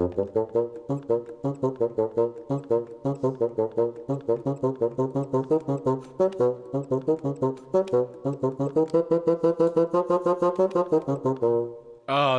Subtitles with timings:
[0.00, 0.06] Oh,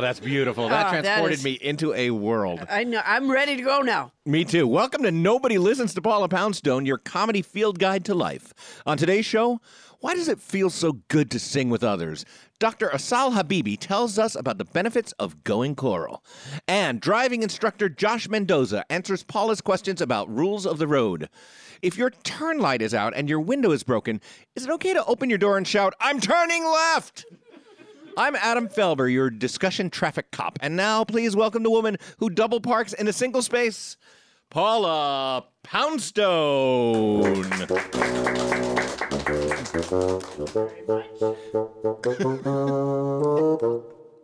[0.00, 0.68] that's beautiful.
[0.68, 2.60] That Ah, that transported is- me into a world.
[2.70, 3.02] I know.
[3.04, 4.12] I'm ready to go now.
[4.24, 4.66] Me too.
[4.66, 8.54] Welcome to Nobody Listens to Paula Poundstone, your comedy field guide to life.
[8.86, 9.60] On today's show,
[10.00, 12.24] why does it feel so good to sing with others?
[12.58, 12.88] Dr.
[12.88, 16.24] Assal Habibi tells us about the benefits of going choral.
[16.66, 21.28] And driving instructor Josh Mendoza answers Paula's questions about rules of the road.
[21.82, 24.20] If your turn light is out and your window is broken,
[24.56, 27.26] is it okay to open your door and shout, I'm turning left?
[28.16, 30.58] I'm Adam Felber, your discussion traffic cop.
[30.60, 33.96] And now, please welcome the woman who double parks in a single space,
[34.50, 37.44] Paula Poundstone.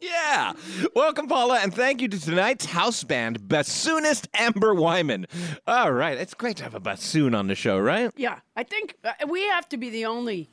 [0.01, 0.53] Yeah.
[0.95, 5.27] Welcome, Paula, and thank you to tonight's house band, bassoonist Amber Wyman.
[5.67, 6.19] All right.
[6.19, 8.11] It's great to have a bassoon on the show, right?
[8.17, 10.51] Yeah, I think uh, we have to be the only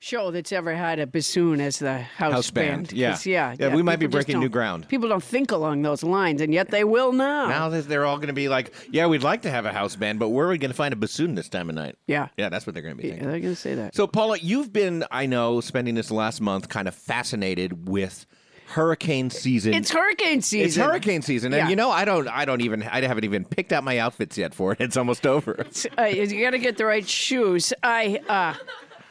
[0.00, 3.10] show that's ever had a bassoon as the house, House band, yeah.
[3.10, 4.88] 'cause, yeah, Yeah, we might be breaking new ground.
[4.88, 7.48] People don't think along those lines, and yet they will now.
[7.48, 9.96] Now that they're all going to be like, yeah, we'd like to have a house
[9.96, 11.96] band, but where are we going to find a bassoon this time of night?
[12.06, 12.28] Yeah.
[12.38, 13.30] Yeah, that's what they're going to be Yeah, thinking.
[13.30, 13.94] they're going to say that.
[13.94, 18.24] So, Paula, you've been, I know, spending this last month kind of fascinated with
[18.68, 19.74] hurricane season.
[19.74, 20.66] it's hurricane season.
[20.66, 21.68] It's hurricane season, and Yeah.
[21.68, 24.54] you know, I don't, I don't even, I haven't even picked out my outfits yet
[24.54, 24.80] for it.
[24.80, 25.66] It's almost over.
[25.98, 27.72] Uh, you got to get the right shoes.
[27.82, 28.54] I, uh,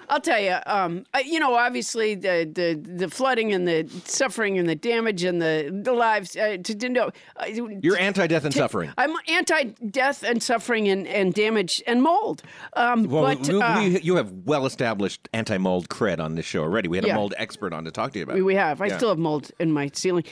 [0.09, 0.57] I'll tell you.
[0.65, 5.41] Um, you know, obviously the, the the flooding and the suffering and the damage and
[5.41, 6.35] the the lives.
[6.35, 7.45] Uh, to, to know, uh,
[7.81, 8.91] You're anti-death and suffering.
[8.97, 12.41] I'm anti-death and suffering and, and damage and mold.
[12.73, 16.87] Um, Well, but we- uh, we- you have well-established anti-mold cred on this show already.
[16.89, 17.13] We had Yeah.
[17.13, 18.35] a mold expert on to talk to you about.
[18.35, 18.45] we, it.
[18.45, 18.81] we have.
[18.81, 18.97] I Yeah.
[18.97, 20.23] still have mold in my ceiling,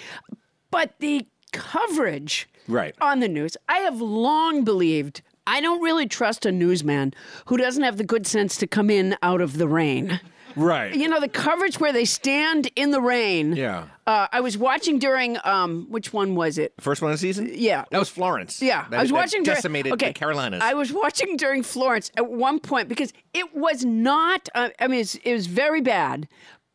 [0.71, 2.93] but the coverage Right.
[2.99, 3.55] on the news.
[3.69, 7.13] I have long believed I don't really trust a newsman
[7.45, 10.19] who doesn't have the good sense to come in out of the rain.
[10.55, 10.93] Right.
[10.95, 13.55] You know the coverage where they stand in the rain.
[13.55, 13.85] Yeah.
[14.07, 16.73] Uh, I was watching during um, which one was it?
[16.79, 17.51] First one of the season.
[17.53, 17.85] Yeah.
[17.91, 18.59] That was Florence.
[18.61, 20.61] Yeah, That- I was watching during- decimated okay, the Carolinas.
[20.63, 24.49] I was watching during Florence at one point because it was not.
[24.55, 26.27] Uh, I mean, it's, it was very bad,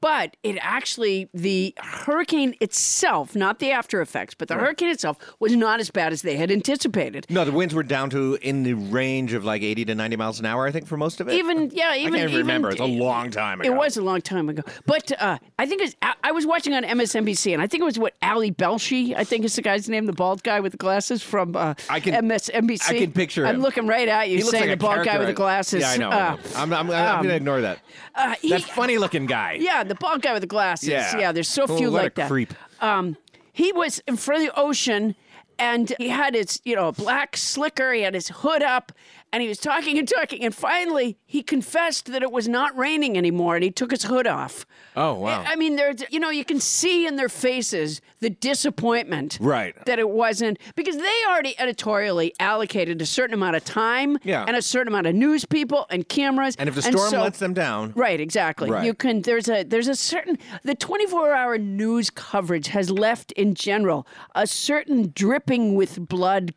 [0.03, 5.55] but it actually the hurricane itself, not the after effects, but the hurricane itself was
[5.57, 7.25] not as bad as they had anticipated.
[7.31, 10.41] no, the winds were down to in the range of like 80 to 90 miles
[10.41, 11.35] an hour, I think, for most of it.
[11.35, 12.71] Even yeah, even I can't even, remember.
[12.71, 13.73] It's a long time ago.
[13.73, 16.75] It was a long time ago, but uh, I think it's, I- I was watching
[16.75, 19.89] on MSNBC, and I think it was what Ali Velshi, I think is the guy's
[19.89, 22.89] name, the bald guy with the glasses from uh, I can- MSNBC.
[22.91, 23.57] I can picture Him.
[23.57, 25.81] I'm looking right at you, saying like the bald guy with the glasses.
[25.83, 26.11] Yeah, I know.
[26.11, 26.41] I Uh, know.
[26.57, 27.79] I'm, I'm, I'm going to ignore that.
[28.17, 29.59] uh, he- that funny looking guy.
[29.61, 30.89] Yeah, the bald guy with the glasses.
[30.89, 31.19] Yeah.
[31.19, 32.29] Yeah, there's so Oh, few like that.
[32.29, 32.53] creep.
[32.81, 33.17] Um,
[33.53, 35.15] he was in front of the ocean,
[35.59, 37.93] and he had his, you know, black slicker.
[37.93, 38.93] He had his hood up,
[39.33, 43.17] and he was talking and talking, and finally he confessed that it was not raining
[43.17, 44.67] anymore, and he took his hood off.
[44.95, 45.43] Oh, wow.
[45.47, 49.39] I mean, there's, you know, you can see in their faces the disappointment.
[49.41, 49.75] Right.
[49.87, 54.45] That it wasn't because they already editorially allocated a certain amount of time Yeah.
[54.47, 56.55] and a certain amount of news people and cameras.
[56.59, 58.71] And if the storm so- lets them down, Right, exactly.
[58.71, 58.85] Right.
[58.85, 64.07] You can there's a there's a certain the 24-hour news coverage has left in general
[64.35, 66.55] a certain dripping with blood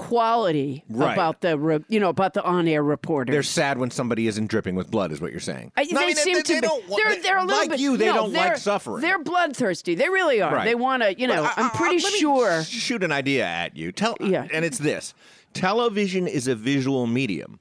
[0.00, 1.12] quality Right.
[1.12, 3.32] about the re, you know about the on-air reporters.
[3.32, 5.72] they're sad when somebody isn't dripping with blood, is what you're saying.
[5.76, 6.66] I- No, I they mean, seem they, to they be.
[6.66, 7.80] don't they're, they- they're a little like bit.
[7.80, 7.96] you.
[7.96, 9.02] They no, don't like suffering.
[9.02, 9.94] They're bloodthirsty.
[9.94, 10.54] They really are.
[10.54, 10.64] Right.
[10.64, 11.18] They want to.
[11.18, 11.42] You know.
[11.44, 12.62] I- I'm I- pretty sure.
[12.64, 13.92] Shoot an idea at you.
[13.92, 14.46] Tell, Yeah.
[14.52, 15.14] and it's this:
[15.52, 17.60] television is a visual medium.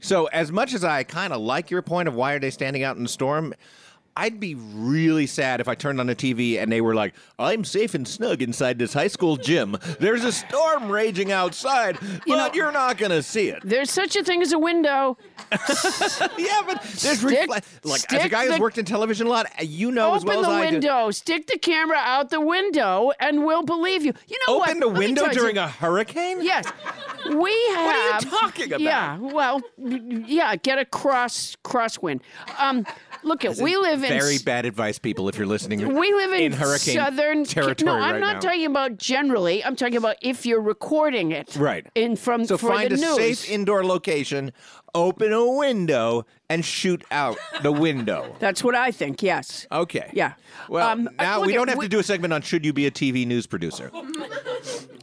[0.00, 2.82] So, as much as I kind of like your point of why are they standing
[2.82, 3.54] out in the storm,
[4.20, 7.62] I'd be really sad if I turned on the TV and they were like, "I'm
[7.64, 9.76] safe and snug inside this high school gym.
[10.00, 13.92] There's a storm raging outside, You but know- you're not going to see it." There's
[13.92, 15.16] such a thing as a window.
[16.36, 19.30] yeah, but there's Stick- refle- like as a guy who's the- worked in television a
[19.30, 20.72] lot, you know as Open well the as I do.
[20.74, 21.10] window.
[21.12, 24.12] Stick the camera out the window, and we'll believe you.
[24.26, 24.68] You know what?
[24.70, 26.42] Open the window tell you during a hurricane?
[26.42, 26.66] Yes,
[27.30, 27.78] we have.
[27.88, 28.80] What are you talking about?
[28.80, 32.20] Yeah, well, yeah, get a cross crosswind.
[32.58, 32.84] Um,
[33.28, 35.78] look at we live in Very bad advice, people, if you're listening.
[35.94, 38.40] We live in, in hurricane southern territory No, I'm right not now.
[38.40, 39.64] talking about generally.
[39.64, 41.54] I'm talking about if you're recording it.
[41.56, 41.86] Right.
[41.94, 43.16] In from So for find the a news.
[43.38, 44.52] safe indoor location,
[44.94, 48.34] open a window, and shoot out the window.
[48.40, 49.22] That's what I think.
[49.22, 49.66] Yes.
[49.70, 50.10] Okay.
[50.14, 50.32] Yeah.
[50.68, 52.86] Well, Um, now we don't have we- to do a segment on should you be
[52.86, 53.90] a TV news producer.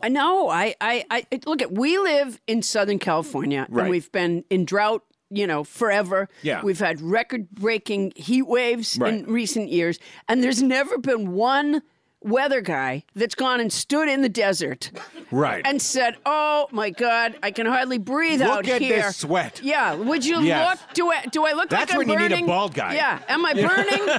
[0.01, 0.49] I know.
[0.49, 1.71] I, I, I look at.
[1.71, 3.83] We live in Southern California, Right.
[3.83, 5.03] and we've been in drought.
[5.35, 6.29] You know, forever.
[6.43, 6.61] Yeah.
[6.63, 9.13] We've had record-breaking heat waves Right.
[9.13, 9.99] in recent years,
[10.29, 11.81] and there's never been one
[12.25, 14.91] weather guy that's gone and stood in the desert
[15.31, 15.61] Right.
[15.65, 19.61] and said, "Oh my God, I can hardly breathe Look out at here." this sweat.
[19.63, 19.93] Yeah.
[19.95, 20.79] Would you Yes.
[20.81, 20.93] look?
[20.93, 21.25] Do I?
[21.25, 22.45] Do I look That's like I'm when you need a burning?
[22.45, 22.95] bald guy.
[22.95, 23.19] Yeah.
[23.27, 24.01] Am I burning?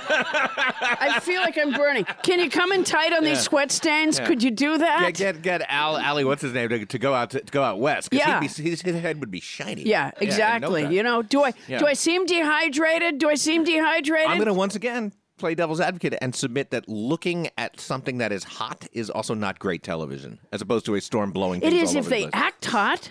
[0.99, 2.05] I feel like I'm burning.
[2.23, 4.21] Can you come in tight on these sweat stains?
[4.21, 5.01] Could you do that?
[5.15, 7.63] Get get get Al Ali, what's his name, to, to go out to, to go
[7.63, 8.11] out west?
[8.11, 8.41] 'cause Yeah.
[8.41, 9.83] he'd be, his, his head would be shiny.
[9.83, 10.83] Yeah, in no exactly.
[10.85, 10.93] time.
[10.93, 11.79] you know, do I Yeah.
[11.79, 13.19] do I seem dehydrated?
[13.19, 14.31] Do I seem dehydrated?
[14.31, 18.33] I'm going to once again play devil's advocate and submit that looking at something that
[18.33, 21.63] is hot is also not great television, as opposed to a storm blowing.
[21.63, 22.31] It is if the they place.
[22.35, 23.11] act hot.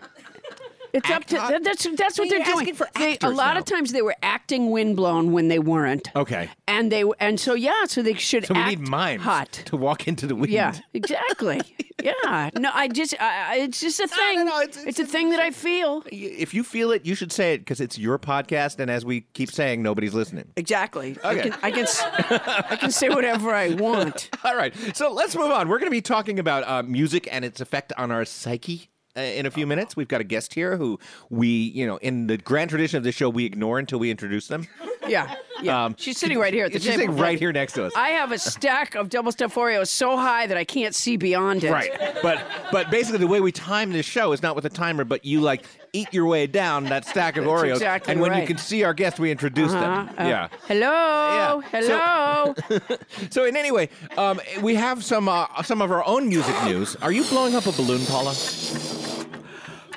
[0.96, 1.52] It's up to hot?
[1.52, 2.60] that, that's that's what they're you're doing.
[2.60, 3.60] asking for They- a actors lot now.
[3.60, 6.10] of times they were acting windblown when they weren't.
[6.16, 6.50] Okay.
[6.68, 9.52] And they and so yeah, so they should So we act need mimes hot.
[9.66, 10.52] to walk into the wind.
[10.54, 11.62] Yeah, exactly.
[12.02, 12.50] yeah.
[12.58, 14.46] No, I just I, I- it's just a no, thing.
[14.46, 16.04] no, it's- it's, a thing that I feel.
[16.12, 19.22] If you feel it, you should say it because it's your podcast, and as we
[19.34, 20.48] keep saying, nobody's listening.
[20.56, 21.18] Exactly.
[21.24, 21.50] I Okay.
[21.50, 22.02] can I can s-
[22.72, 24.30] I can say whatever I want.
[24.44, 25.68] All right, so let's move on.
[25.68, 28.90] We're going to be talking about uh, music and its effect on our psyche.
[29.18, 32.28] Uh, in a few minutes, we've got a guest here who we, you know, in
[32.28, 34.68] the grand tradition of this show, we ignore until we introduce them.
[35.08, 35.36] Yeah.
[35.62, 35.86] Yeah.
[35.86, 37.02] Um, She's sitting right here at the She's table.
[37.14, 37.94] sitting right here next to us.
[37.96, 41.64] I have a stack of double stuffed Oreos so high that I can't see beyond
[41.64, 41.72] it.
[41.72, 41.92] Right,
[42.24, 45.24] but but basically the way we time this show is not with a timer, but
[45.24, 45.64] you like
[45.94, 48.96] eat your way down that stack of Oreos, exactly and when you can see our
[48.96, 49.84] guest, we introduce them.
[49.84, 50.24] Uh-huh.
[50.24, 50.48] Uh, yeah.
[50.68, 51.62] Hello.
[51.72, 51.82] Yeah.
[51.82, 52.80] So- Hello.
[53.30, 56.96] So in any way, um, we have some uh, some of our own music news.
[57.04, 58.34] Are you blowing up a balloon, Paula?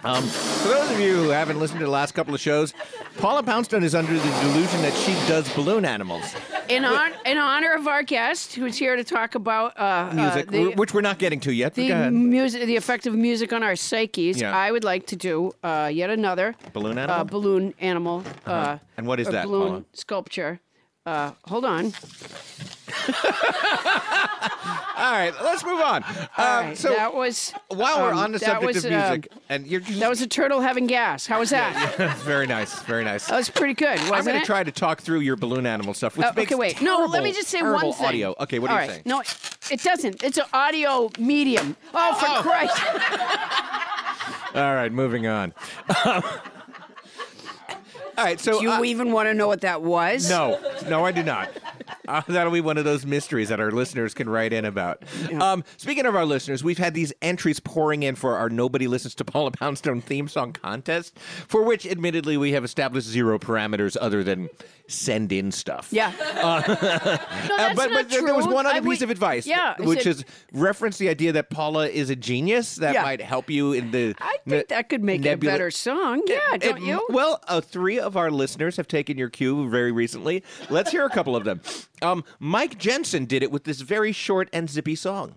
[0.05, 2.73] Um, for those of you who haven't listened to the last couple of shows,
[3.19, 6.35] Paula Poundstone is under the delusion that she does balloon animals
[6.69, 10.51] in, on, in honor of our guest, who's here to talk about uh, music, uh,
[10.51, 11.75] the, which we're not getting to yet.
[11.75, 14.41] the music, the effect of music on our psyches.
[14.41, 14.57] Yeah.
[14.57, 17.25] I would like to do uh, yet another Balloon uh, animal?
[17.25, 18.25] balloon animal.
[18.47, 19.85] uh And what is that, balloon Paula?
[19.93, 20.61] sculpture.
[21.09, 21.85] Uh, hold on.
[24.99, 26.03] All right, let's move on.
[26.37, 29.29] All Um, right, so that was while we're um, on the subject was, of music,
[29.49, 31.27] and you're just that was a turtle having gas.
[31.27, 32.15] How was that?
[32.25, 33.27] very nice, very nice.
[33.29, 35.95] That was pretty good, wasn't I'm going to try to talk through your balloon animal
[35.95, 36.83] stuff, which Uh, makes okay, wait.
[36.83, 38.07] No, let me just say one thing.
[38.07, 38.35] audio.
[38.41, 38.91] Okay, what are you right.
[38.91, 39.03] saying?
[39.07, 39.23] No,
[39.71, 40.23] it doesn't.
[40.23, 41.77] It's an audio medium.
[41.95, 42.77] Oh, for Christ!
[44.57, 45.55] All right, moving on.
[48.19, 50.29] All right, so Do you uh, even want to know what that was?
[50.29, 51.51] no, no, I do not.
[52.09, 55.05] Uh, that'll be one of those mysteries that our listeners can write in about.
[55.41, 59.15] Um, speaking of our listeners, we've had these entries pouring in for our Nobody Listens
[59.17, 61.17] to Paula Poundstone theme song contest,
[61.47, 64.49] for which, admittedly, we have established zero parameters other than
[64.89, 65.89] send in stuff.
[65.93, 66.11] Yeah.
[66.19, 69.47] no, that's Uh, but not but there was one other I- piece we- of advice,
[69.47, 73.03] Yeah, which said- is reference the idea that Paula is a genius that Yeah.
[73.03, 74.15] might help you in the.
[74.19, 76.23] I think that could make nebula- a better song.
[76.27, 77.07] Yeah, It- don't it- you?
[77.11, 80.43] Well, uh, three of our listeners have taken your cue very recently.
[80.71, 81.61] Let's hear a couple of them.
[82.03, 85.35] Um, Mike Jensen did it with this very short and zippy song.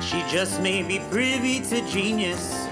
[0.00, 2.67] She just may be privy to genius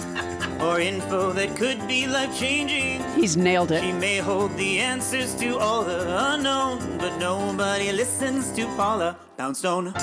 [0.60, 3.02] or info that could be life changing.
[3.14, 3.94] He's nailed She it.
[3.94, 6.00] may hold the answers to all the
[6.32, 9.94] unknown, but nobody listens to Paula Poundstone.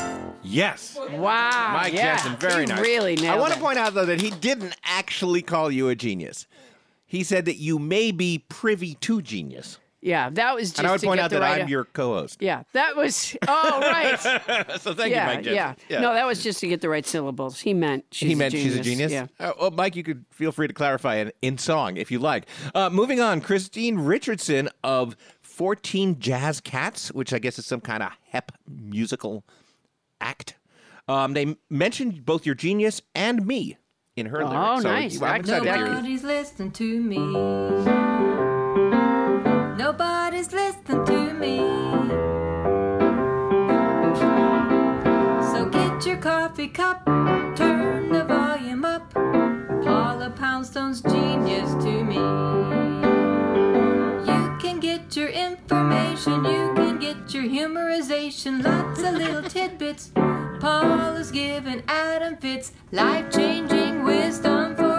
[0.43, 0.97] Yes.
[1.11, 1.71] Wow.
[1.73, 2.17] Mike yeah.
[2.17, 2.81] Jensen, very he nice.
[2.81, 3.55] Really nailed I want it.
[3.55, 6.47] to point out, though, that he didn't actually call you a genius.
[7.05, 9.79] He said that you may be privy to genius.
[10.05, 12.15] Yeah, that was just and I would to point out that right I'm your co
[12.15, 12.41] host.
[12.41, 13.37] Yeah, that was.
[13.47, 14.19] Oh, right.
[14.81, 15.75] so thank yeah, you, Mike Jensen.
[15.87, 17.61] yeah, No, that was just to get the right syllables.
[17.61, 18.73] He meant she's he a meant genius.
[18.73, 19.11] she's a genius.
[19.13, 19.27] Yeah.
[19.39, 22.47] Uh, well, Mike, you could feel free to clarify in, in song if you like.
[22.75, 28.03] Uh, moving on, Christine Richardson of 14 Jazz Cats, which I guess is some kind
[28.03, 29.45] of hep musical
[30.19, 30.55] act.
[31.07, 33.77] Um, they mentioned both your genius and me
[34.17, 34.81] in her Oh, lyrics.
[34.83, 35.21] So nice.
[35.21, 35.87] I'm I- excited to hear.
[35.87, 38.32] Nobody's listening to me.
[39.77, 41.57] Nobody's listening to me.
[45.51, 47.05] So get your coffee cup,
[47.55, 49.11] turn the volume up.
[49.13, 52.15] Paula Poundstone's genius to me.
[54.29, 60.11] You can get your information, you can get your humorization, lots of little tidbits.
[60.59, 64.92] Paula's giving Adam fits life changing wisdom for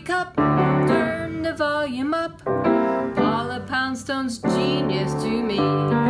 [0.00, 2.44] coffee cup, turn the volume up.
[2.44, 6.05] Paula Poundstone's genius to me.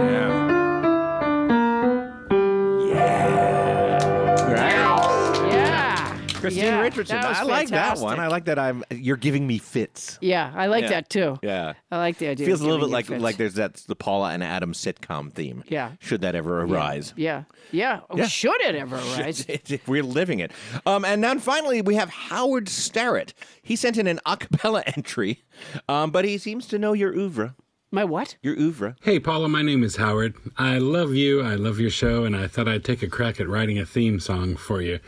[6.46, 7.18] Christine Yeah, Richardson.
[7.18, 8.20] I like that one.
[8.20, 8.58] I like that.
[8.58, 8.84] I'm.
[8.90, 10.18] You're giving me fits.
[10.20, 10.88] Yeah, I like Yeah.
[10.90, 11.38] that too.
[11.42, 11.74] Yeah.
[11.90, 12.46] I like the idea.
[12.46, 13.22] Feels a little bit like fits.
[13.22, 15.64] like there's that the Paula and Adam sitcom theme.
[15.68, 15.92] Yeah.
[16.00, 17.12] Should that ever arise.
[17.16, 18.00] Yeah, yeah.
[18.10, 18.26] Oh, Yeah.
[18.26, 19.46] Should it ever arise?
[19.86, 20.52] We're living it.
[20.86, 23.34] Um, and then finally, we have Howard Starrett.
[23.62, 25.42] He sent in an a cappella entry,
[25.88, 27.54] um, but he seems to know your oeuvre.
[27.96, 28.36] My what?
[28.42, 28.94] Your oeuvre.
[29.00, 30.34] Hey, Paula, my name is Howard.
[30.58, 31.40] I love you.
[31.40, 34.20] I love your show, and I thought I'd take a crack at writing a theme
[34.20, 35.00] song for you.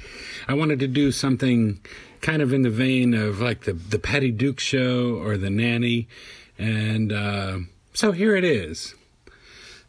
[0.48, 1.82] I wanted to do something
[2.22, 6.08] kind of in the vein of like the, the Patty Duke show or the Nanny.
[6.56, 7.58] And uh,
[7.92, 8.94] so here it is.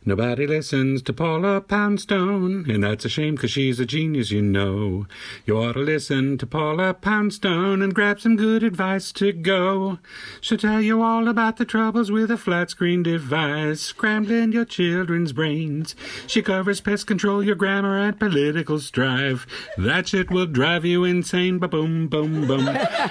[0.05, 5.05] Nobody listens to Paula Poundstone, and that's a shame 'cause she's a genius, you know.
[5.45, 9.99] You ought to listen to Paula Poundstone and grab some good advice to go.
[10.39, 15.33] She'll tell you all about the troubles with a flat screen device, scrambling your children's
[15.33, 15.97] brains.
[16.27, 19.45] She covers pest control, your grammar, and political strife.
[19.77, 22.69] That shit will drive you insane, ba boom, boom, boom.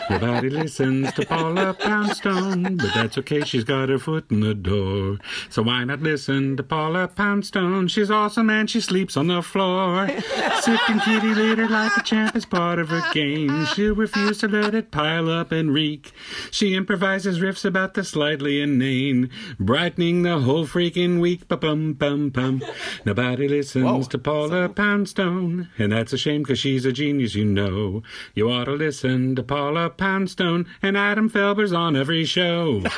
[0.08, 5.18] Nobody listens to Paula Poundstone, but that's okay, she's got her foot in the door.
[5.50, 7.88] So why not listen to Paula Poundstone?
[7.88, 10.08] She's awesome and she sleeps on the floor.
[10.60, 13.66] Sifting kitty litter like a champ is part of her game.
[13.66, 16.12] She'll refuse to let it pile up and reek.
[16.52, 21.48] She improvises riffs about the slightly inane, brightening the whole freaking week.
[21.48, 22.62] Ba bum bum bum.
[23.04, 28.02] Nobody listens to Paula Poundstone, and that's a shame 'cause she's a genius, you know.
[28.34, 32.82] You ought to listen to Paula Poundstone, and Adam Felber's on every show.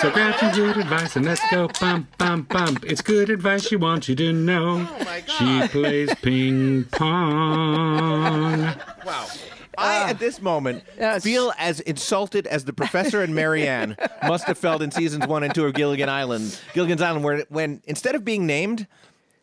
[0.00, 2.84] So grab some good advice and let's go bump bump bump.
[2.86, 4.86] It's good advice she wants you to know.
[5.38, 8.62] She plays ping pong.
[9.04, 9.26] Wow.
[9.78, 11.22] I, at this moment, Yes.
[11.24, 13.96] feel as insulted as the professor and Mary Ann
[14.26, 16.58] must have felt in seasons one and two of Gilligan Island.
[16.74, 18.86] Gilligan's Island, where when instead of being named,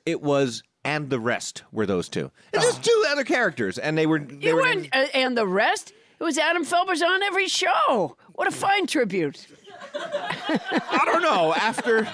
[0.05, 2.31] it was and the rest were those two.
[2.53, 4.19] It's just two other characters, and they were.
[4.19, 5.91] They You were weren't, uh, and the rest.
[6.19, 8.15] It was Adam Felber's on every show.
[8.33, 9.45] What a fine tribute.
[9.99, 11.53] I don't know.
[11.55, 12.07] After,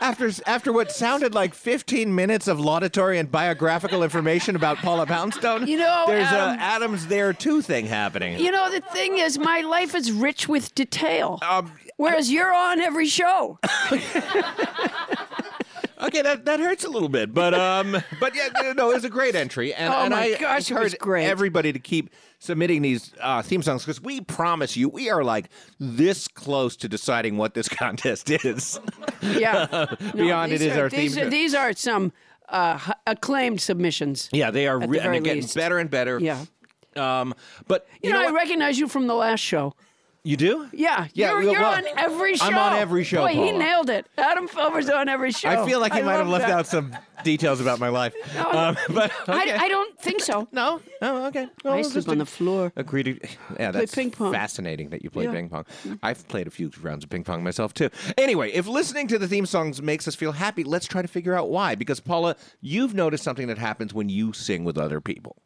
[0.00, 5.66] after, after what sounded like 15 minutes of laudatory and biographical information about Paula Poundstone,
[5.66, 8.38] You know, there's Adam- a Adams there too thing happening.
[8.38, 11.38] You know, the thing is, my life is rich with detail.
[11.48, 13.58] Um, Whereas you're on every show.
[15.98, 19.08] Okay, that, that hurts a little bit, but um, but yeah, no, it was a
[19.08, 21.24] great entry, and, Oh and my I gosh, it was encourage great.
[21.24, 25.48] everybody to keep submitting these uh, theme songs because we promise you, we are like
[25.80, 28.80] this close to deciding what this contest is.
[29.22, 29.86] Yeah.
[30.14, 32.12] Beyond these it is are, our theme these Are, these are some
[32.48, 34.28] uh, acclaimed submissions.
[34.32, 36.18] yeah, they are, re- the and they're getting better and better.
[36.20, 36.44] Yeah.
[36.94, 37.34] Um,
[37.66, 39.74] but you, You, know, know, I recognize you from the last show.
[40.26, 40.68] You do?
[40.72, 42.46] Yeah, Yeah, you're, well, you're well, on every show.
[42.46, 44.06] I'm on every show, Boy, he nailed it.
[44.18, 45.48] Adam Felber's on every show.
[45.48, 46.58] I feel like he I might have left that.
[46.58, 48.14] out some details about my life.
[48.46, 49.52] Um, but okay.
[49.52, 50.46] I, I don't think so.
[50.52, 51.48] no, oh, okay.
[51.64, 52.72] Well, I sleep on the floor.
[52.76, 53.18] Agree to.
[53.58, 54.32] Yeah, that's ping pong.
[54.32, 55.32] fascinating that you play Yeah.
[55.32, 55.64] ping pong.
[56.02, 57.90] I've played a few rounds of ping pong myself too.
[58.16, 61.34] Anyway, if listening to the theme songs makes us feel happy, let's try to figure
[61.34, 61.74] out why.
[61.74, 65.36] Because Paula, you've noticed something that happens when you sing with other people.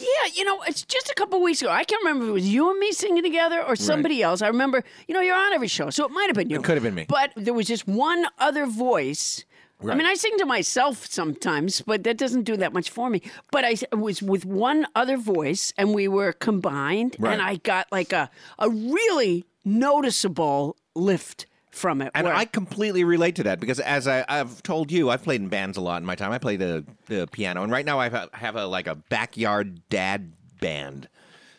[0.00, 1.70] Yeah, you know, it's just a couple weeks ago.
[1.70, 4.42] I can't remember if it was you and me singing together or somebody else.
[4.42, 6.56] I remember, you know, you're on every show, so it might have been you.
[6.58, 7.06] It could have been me.
[7.08, 9.44] But there was just one other voice.
[9.84, 13.22] I mean, I sing to myself sometimes, but that doesn't do that much for me.
[13.52, 17.32] But I was with one other voice, and we were combined, Right.
[17.32, 21.46] and I got like a a really noticeable lift
[21.78, 22.10] from it.
[22.14, 25.40] And where- I completely relate to that because, as I, I've told you, I've played
[25.40, 26.32] in bands a lot in my time.
[26.32, 29.80] I play the, the piano, and right now I have, have a like a backyard
[29.88, 31.08] dad band.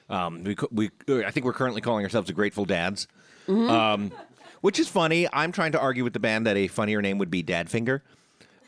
[0.10, 0.90] Um, we we
[1.26, 3.08] I think we're currently calling ourselves the Grateful Dads,
[3.48, 4.12] um,
[4.62, 5.28] which is funny.
[5.32, 8.02] I'm trying to argue with the band that a funnier name would be Dadfinger.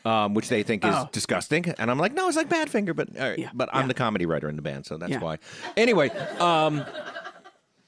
[0.04, 3.38] Um, which they think is disgusting, and I'm like, no, it's like Badfinger, but right,
[3.38, 3.86] Yeah, but I'm yeah.
[3.86, 5.20] the comedy writer in the band, so that's Yeah.
[5.20, 5.38] why.
[5.76, 6.08] Anyway,
[6.40, 6.84] um,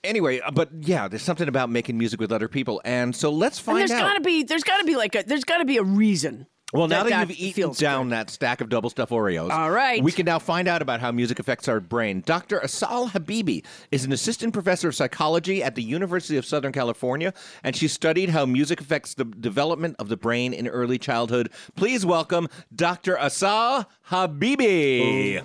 [0.05, 3.59] anyway, uh, but yeah, there's something about making music with other people, and so let's
[3.59, 4.03] and find there's out.
[4.03, 6.47] got to be there's got to be like a there's got to be a reason.
[6.75, 10.03] Well, now that, that you've eaten down that stack of double stuff Oreos, All right.
[10.03, 12.21] we can now find out about how music affects our brain.
[12.27, 12.59] Dr.
[12.59, 17.33] Assal Habibi is an assistant professor of psychology at the University of Southern California,
[17.63, 21.49] and she studied how music affects the development of the brain in early childhood.
[21.77, 23.17] Please welcome Dr.
[23.19, 25.45] Assal Habibi.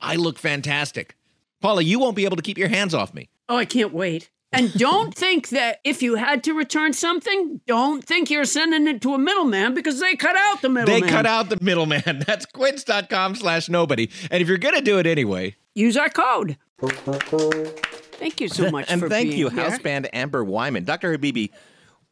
[0.00, 1.16] I look fantastic.
[1.60, 3.28] Paula, you won't be able to keep your hands off me.
[3.48, 4.30] Oh, I can't wait.
[4.52, 9.00] And don't think that if you had to return something, don't think you're sending it
[9.02, 10.86] to a middleman because they cut out the middleman.
[10.86, 11.24] They middleman.
[11.24, 12.22] cut out the middleman.
[12.26, 14.10] That's quince.com slash nobody.
[14.30, 16.56] And if you're going to do it anyway, Use our code.
[16.80, 19.70] Thank you so much and for thank being you, here.
[19.70, 20.84] house band Amber Wyman.
[20.84, 21.16] Dr.
[21.16, 21.50] Habibi,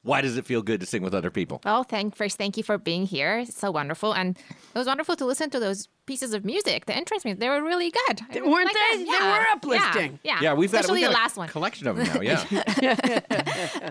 [0.02, 1.60] why does it feel good to sing with other people?
[1.64, 3.38] Well, thank first, thank you for being here.
[3.40, 6.86] It's so wonderful, and it was wonderful to listen to those pieces of music.
[6.86, 8.20] The entrance music, they were really good.
[8.30, 9.04] I really Weren't liked they?
[9.04, 9.12] them.
[9.12, 10.18] They were uplifting.
[10.24, 10.40] Yeah, yeah.
[10.42, 11.48] Yeah, we've got, especially we've got the a last one.
[11.48, 12.20] collection of them now.
[12.22, 13.20] Yeah.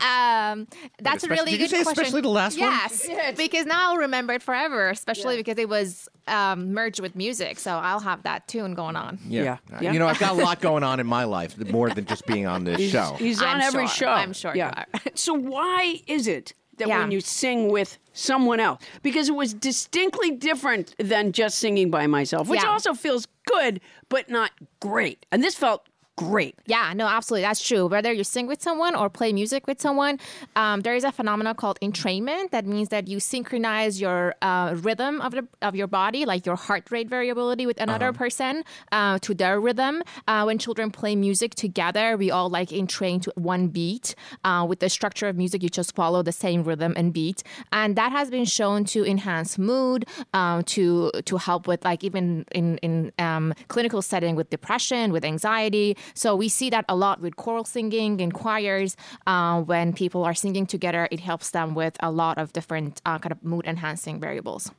[0.01, 0.67] Um,
[0.99, 2.03] that's a especially- really did you good say question.
[2.03, 2.69] especially the last one?
[2.69, 7.60] yes, because now I'll remember it forever, especially because it was um, merged with music.
[7.60, 9.19] So I'll have that tune going on.
[9.27, 9.58] Yeah.
[9.71, 9.91] Uh, Yeah.
[9.93, 12.45] You know, I've got a lot going on in my life, more than just being
[12.47, 13.15] on this show.
[13.19, 14.08] He's on I'm every sure.
[14.08, 14.10] show.
[14.10, 14.84] I'm sure you Yeah.
[14.93, 14.99] are.
[15.15, 17.00] so why is it that Yeah.
[17.00, 22.08] when you sing with someone else, because it was distinctly different than just singing by
[22.08, 22.70] myself, which Yeah.
[22.72, 25.86] also feels good but not great, and this felt
[26.17, 26.56] great.
[26.65, 27.43] Yeah, no, absolutely.
[27.43, 27.86] That's true.
[27.86, 30.19] Whether you sing with someone or play music with someone,
[30.56, 32.49] um, there is a phenomenon called entrainment.
[32.51, 36.56] That means that you synchronize your uh, rhythm of, the, of your body, like your
[36.56, 40.01] heart rate variability with another person uh, to their rhythm.
[40.27, 44.15] Uh, when children play music together, we all like entrain to one beat.
[44.43, 47.43] Uh, with the structure of music, you just follow the same rhythm and beat.
[47.71, 52.43] And that has been shown to enhance mood, um, to to help with like even
[52.51, 55.95] in, in um, clinical setting with depression, with anxiety.
[56.13, 58.96] So we see that a lot with choral singing and choirs.
[59.26, 63.20] Uh, when people are singing together, it helps them with a lot of different uh,
[63.20, 64.72] kind of mood enhancing variables.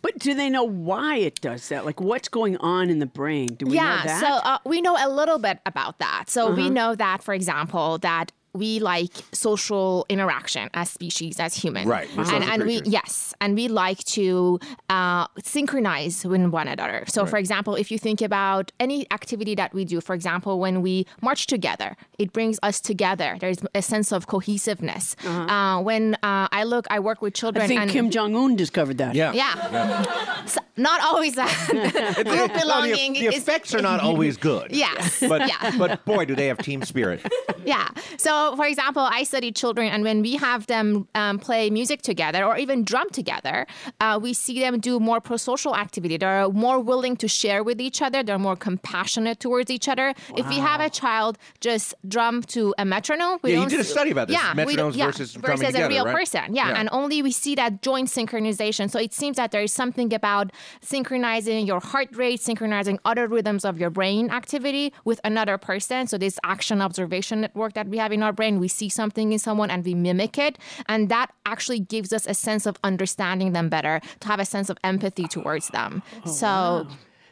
[0.00, 1.84] But do they know why it does that?
[1.84, 3.48] Like, what's going on in the brain?
[3.48, 4.06] Do we know that?
[4.06, 6.30] yeah, so uh, we know a little bit about that.
[6.30, 11.86] So we know that, for example, that we like social interaction as species, as humans.
[11.86, 14.58] Right, we're And, and we yes, and we like to
[14.88, 17.04] uh, synchronize with one another.
[17.08, 20.82] So, for example, if you think about any activity that we do, for example, when
[20.82, 23.36] we march together, it brings us together.
[23.40, 25.16] There's a sense of cohesiveness.
[25.24, 27.64] Uh, when uh, I look, I work with children.
[27.64, 29.14] I think and, Kim Jong Un discovered that.
[29.14, 29.32] Yeah.
[29.32, 30.04] Yeah.
[30.48, 31.52] So, not always that.
[31.68, 34.70] Group Well, the, belonging the is effects are not always good.
[34.78, 35.20] Yes.
[35.20, 35.76] But, Yeah.
[35.76, 37.20] but boy, do they have team spirit.
[37.64, 37.88] Yeah.
[38.16, 42.40] So, for example, I study children, and when we have them um, play music together
[42.48, 43.66] or even drum together,
[44.00, 46.16] uh, we see them do more pro-social activity.
[46.22, 48.22] They're more willing to share with each other.
[48.26, 50.08] They're more compassionate towards each other.
[50.40, 53.80] If we have a child just drum to a metronome, we Yeah, you don't did
[53.80, 56.16] a study about this, Yeah, metronomes yeah, versus drumming versus a together, real right?
[56.18, 56.46] person.
[56.54, 56.78] Yeah, Yeah.
[56.80, 58.84] and only we see that joint synchronization.
[58.90, 60.46] So it seems that there is something about
[60.82, 66.06] synchronizing your heart rate, synchronizing other rhythms of your brain activity with another person.
[66.06, 68.60] So this action observation network that we have in our our brain.
[68.60, 70.58] We see something in someone and we mimic it.
[70.86, 74.68] And that actually gives us a sense of understanding them better, to have a sense
[74.70, 76.02] of empathy towards them.
[76.24, 76.86] Oh, so,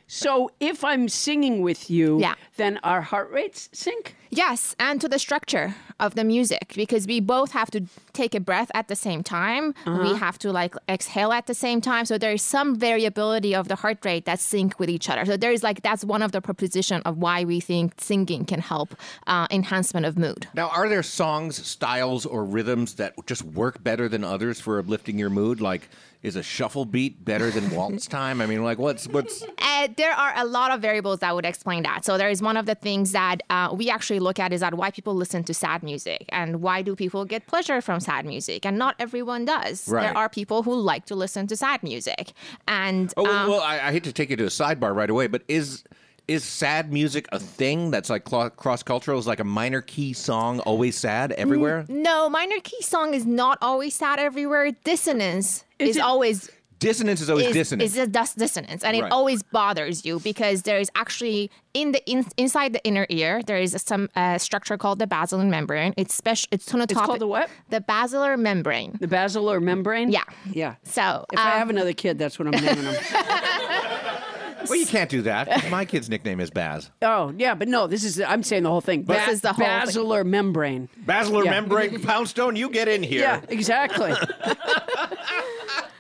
[0.09, 2.35] So if I'm singing with you, Yeah.
[2.57, 4.15] then our heart rates sync?
[4.37, 7.81] Yes, and to the structure of the music, because we both have to
[8.13, 9.75] take a breath at the same time.
[9.87, 12.05] We have to like exhale at the same time.
[12.05, 15.25] So there is some variability of the heart rate that sync with each other.
[15.25, 18.61] So there is like, that's one of the proposition of why we think singing can
[18.61, 18.95] help
[19.27, 20.49] uh, enhancement of mood.
[20.55, 25.19] Now, are there songs, styles, or rhythms that just work better than others for uplifting
[25.19, 25.61] your mood?
[25.61, 25.89] Like,
[26.23, 28.41] is a shuffle beat better than waltz time?
[28.41, 29.45] I mean, like, what's what's?
[29.59, 32.05] Uh, there are a lot of variables that would explain that.
[32.05, 34.75] So there is one of the things that uh, we actually look at is that
[34.81, 38.61] why people listen to sad music and why do people get pleasure from sad music?
[38.69, 39.77] And not everyone does.
[39.89, 40.03] Right.
[40.05, 42.25] There are people who like to listen to sad music,
[42.69, 45.27] and Oh, um, well, I, I hate to take you to a sidebar right away,
[45.35, 45.85] but is
[46.29, 48.25] is sad music a thing that's like
[48.63, 49.17] cross cultural?
[49.19, 51.85] Is like a minor key song always sad everywhere?
[51.89, 54.73] no, minor key song is not always sad everywhere.
[54.83, 57.83] Dissonance Is is, it- always Dissonance is always is, dissonant.
[57.91, 59.07] is a dis- dissonance, and Right.
[59.07, 63.43] it always bothers you because there is actually in the in, inside the inner ear
[63.47, 65.95] there is some uh, structure called the basilar membrane.
[65.97, 66.49] It's special.
[66.51, 66.91] It's tonotopic.
[66.91, 67.49] It's called the what?
[67.71, 68.97] The basilar membrane.
[69.01, 70.11] The basilar membrane?
[70.11, 70.25] Yeah.
[70.53, 70.75] Yeah.
[70.83, 72.95] So If I um, have another kid, that's what I'm naming him.
[74.69, 75.71] well, you can't do that.
[75.71, 76.91] My kid's nickname is Baz.
[77.03, 79.05] oh, yeah, but no, this is, I'm saying the whole thing.
[79.05, 79.81] This is the whole thing.
[79.87, 80.89] Basilar membrane.
[81.07, 81.51] Basilar Yeah.
[81.53, 83.21] membrane Poundstone, you get in here.
[83.21, 84.13] Yeah, exactly.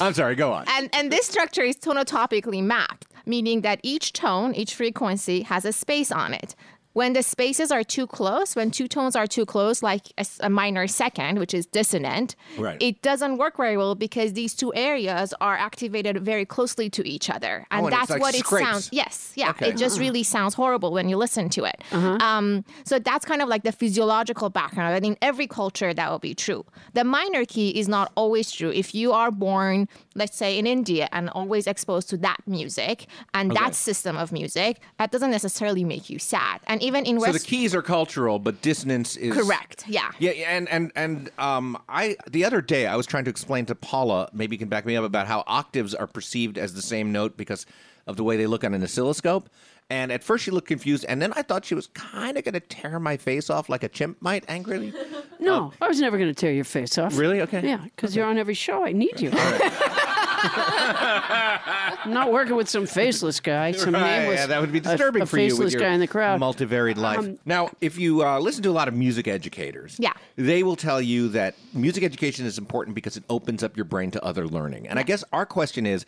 [0.00, 0.64] I'm sorry, go on.
[0.68, 5.72] and and this structure is tonotopically mapped, meaning that each tone, each frequency has a
[5.72, 6.54] space on it.
[6.94, 10.04] When the spaces are too close, when two tones are too close, like
[10.40, 12.80] a minor second, which is dissonant, Right.
[12.80, 17.28] it doesn't work very well because these two areas are activated very closely to each
[17.28, 18.68] other, and Oh, and it's that's like what it scrapes.
[18.68, 18.88] sounds.
[18.92, 19.70] Yes, yeah, Okay.
[19.70, 21.82] it just really sounds horrible when you listen to it.
[21.92, 24.94] Um, so that's kind of like the physiological background.
[24.94, 26.64] I think every culture that will be true.
[26.92, 28.70] The minor key is not always true.
[28.70, 33.50] If you are born, let's say in India, and always exposed to that music and
[33.50, 33.60] Okay.
[33.64, 36.60] that system of music, that doesn't necessarily make you sad.
[36.68, 40.10] And even in So the keys are cultural, but dissonance is correct, yeah.
[40.18, 43.66] Yeah, yeah, and and and um, I the other day I was trying to explain
[43.66, 46.82] to Paula, maybe you can back me up about how octaves are perceived as the
[46.82, 47.66] same note because
[48.06, 49.48] of the way they look on an oscilloscope.
[49.90, 52.54] And at first she looked confused, and then I thought she was kind of going
[52.54, 54.94] to tear my face off like a chimp might angrily.
[55.38, 57.18] No, I was never going to tear your face off.
[57.18, 57.42] Really?
[57.42, 57.66] Okay.
[57.66, 58.84] Yeah, because you're on every show.
[58.84, 59.30] I need you.
[60.44, 64.40] I'm not working with some faceless guy, some Right, nameless.
[64.40, 66.40] yeah, that would be disturbing a, for you with faceless your guy in the crowd.
[66.40, 67.18] multivaried life.
[67.18, 70.12] Um, now, if you uh, listen to a lot of music educators, Yeah.
[70.36, 74.10] they will tell you that music education is important because it opens up your brain
[74.12, 74.88] to other learning.
[74.88, 76.04] And I guess our question is: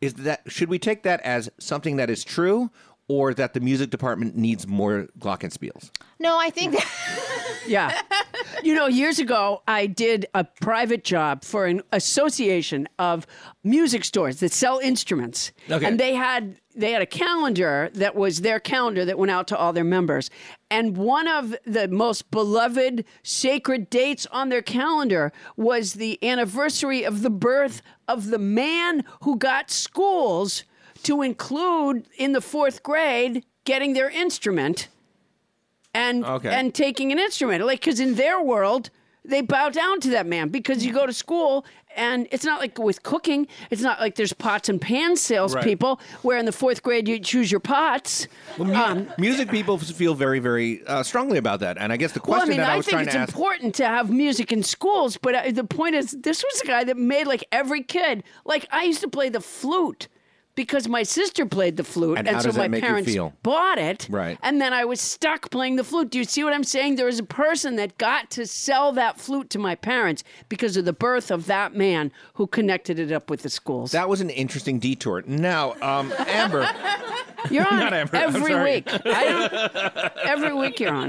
[0.00, 2.70] is that should we take that as something that is true,
[3.08, 5.90] or that the music department needs more glockenspiels?
[6.22, 6.88] No, I think that.
[7.66, 8.00] Yeah.
[8.62, 13.26] you know, years ago, I did a private job for an association of
[13.64, 15.50] music stores that sell instruments.
[15.68, 15.84] Okay.
[15.84, 19.56] And they had they had a calendar that was their calendar that went out to
[19.56, 20.30] all their members.
[20.70, 27.22] And one of the most beloved sacred dates on their calendar was the anniversary of
[27.22, 30.64] the birth of the man who got schools
[31.02, 34.88] to include in the fourth grade getting their instrument
[35.94, 36.48] and Okay.
[36.50, 38.90] and taking an instrument like because in their world
[39.24, 42.76] they bow down to that man because you go to school and it's not like
[42.78, 47.06] with cooking it's not like there's pots and pan salespeople where in the fourth grade
[47.06, 48.26] you choose your pots
[48.58, 51.76] um, music people feel very, very uh, strongly about that.
[51.78, 53.14] And I guess the question well, I mean, that I I, was think trying it's
[53.14, 53.32] to ask.
[53.34, 56.84] important to have music in schools, but uh, the point is, this was a guy
[56.84, 58.24] that made like every kid.
[58.44, 60.08] Like I used to play the flute
[60.54, 63.32] because my sister played the flute, And how so does that my make parents feel?
[63.42, 64.06] bought it.
[64.10, 64.38] Right.
[64.42, 66.10] And then I was stuck playing the flute.
[66.10, 66.96] Do you see what I'm saying?
[66.96, 70.84] There was a person that got to sell that flute to my parents because of
[70.84, 73.92] the birth of that man who connected it up with the schools.
[73.92, 75.22] That was an interesting detour.
[75.26, 76.68] Now, um, Amber,
[77.50, 78.72] you're on Not Amber, I'm every sorry.
[78.74, 78.88] week.
[79.06, 81.08] I don't, every week you're on.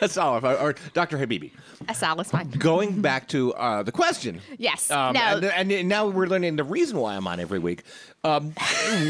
[0.00, 0.44] that's all.
[0.44, 1.18] Or, or Dr.
[1.18, 1.50] Habibi.
[1.88, 2.50] Assal is fine.
[2.50, 4.40] Going back to uh, the question.
[4.58, 4.90] Yes.
[4.90, 5.20] Um, no.
[5.20, 7.79] and, and now we're learning the reason why I'm on every week.
[8.22, 8.52] Um,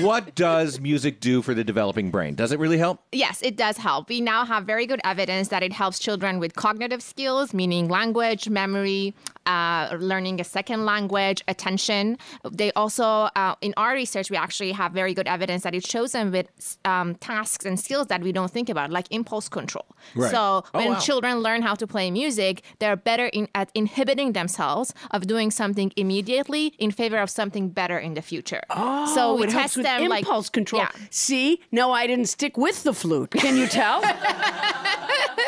[0.03, 2.35] what does music do for the developing brain?
[2.35, 3.03] Does it really help?
[3.13, 4.09] Yes, it does help.
[4.09, 8.49] We now have very good evidence that it helps children with cognitive skills, meaning language,
[8.49, 9.15] memory,
[9.47, 12.19] uh, learning a second language, attention.
[12.51, 16.13] They also, uh, in our research, we actually have very good evidence that it shows
[16.13, 19.87] them with um, tasks and skills that we don't think about, like impulse control.
[20.15, 20.31] Right.
[20.31, 20.99] So Oh, when wow.
[20.99, 25.93] children learn how to play music, they're better in, at inhibiting themselves of doing something
[25.97, 28.60] immediately in favor of something better in the future.
[28.69, 30.83] Oh, so we it helps test with them like impulse control.
[30.83, 30.91] Yeah.
[31.11, 33.31] See, no, I didn't stick with the flute.
[33.31, 34.03] Can you tell?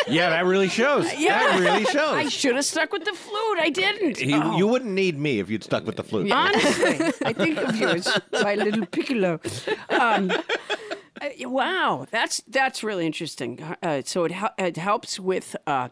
[0.09, 1.05] Yeah, that really shows.
[1.05, 2.13] That really shows.
[2.15, 3.59] I should have stuck with the flute.
[3.61, 4.21] I didn't.
[4.21, 4.57] you, Oh.
[4.59, 6.31] you wouldn't need me if you'd stuck with the flute.
[6.33, 9.41] Honestly, I think of you as my little piccolo.
[9.91, 10.31] Um,
[11.21, 13.63] uh, wow, that's that's really interesting.
[13.83, 15.89] Uh, so it it helps with uh,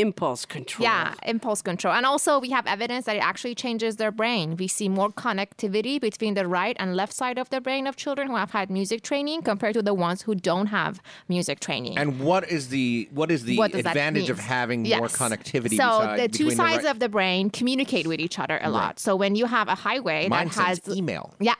[0.00, 0.84] impulse control.
[0.84, 1.94] Yeah, impulse control.
[1.94, 4.56] And also, we have evidence that it actually changes their brain.
[4.56, 8.28] We see more connectivity between the right and left side of the brain of children
[8.28, 11.98] who have had music training compared to the ones who don't have music training.
[11.98, 14.98] And what is the what is the what advantage of having Yes.
[14.98, 15.76] more connectivity?
[15.76, 18.70] So beside- the two between sides right- of the brain communicate with each other a
[18.70, 18.98] lot.
[19.00, 21.34] So when you have a highway mine that has email.
[21.40, 21.54] yeah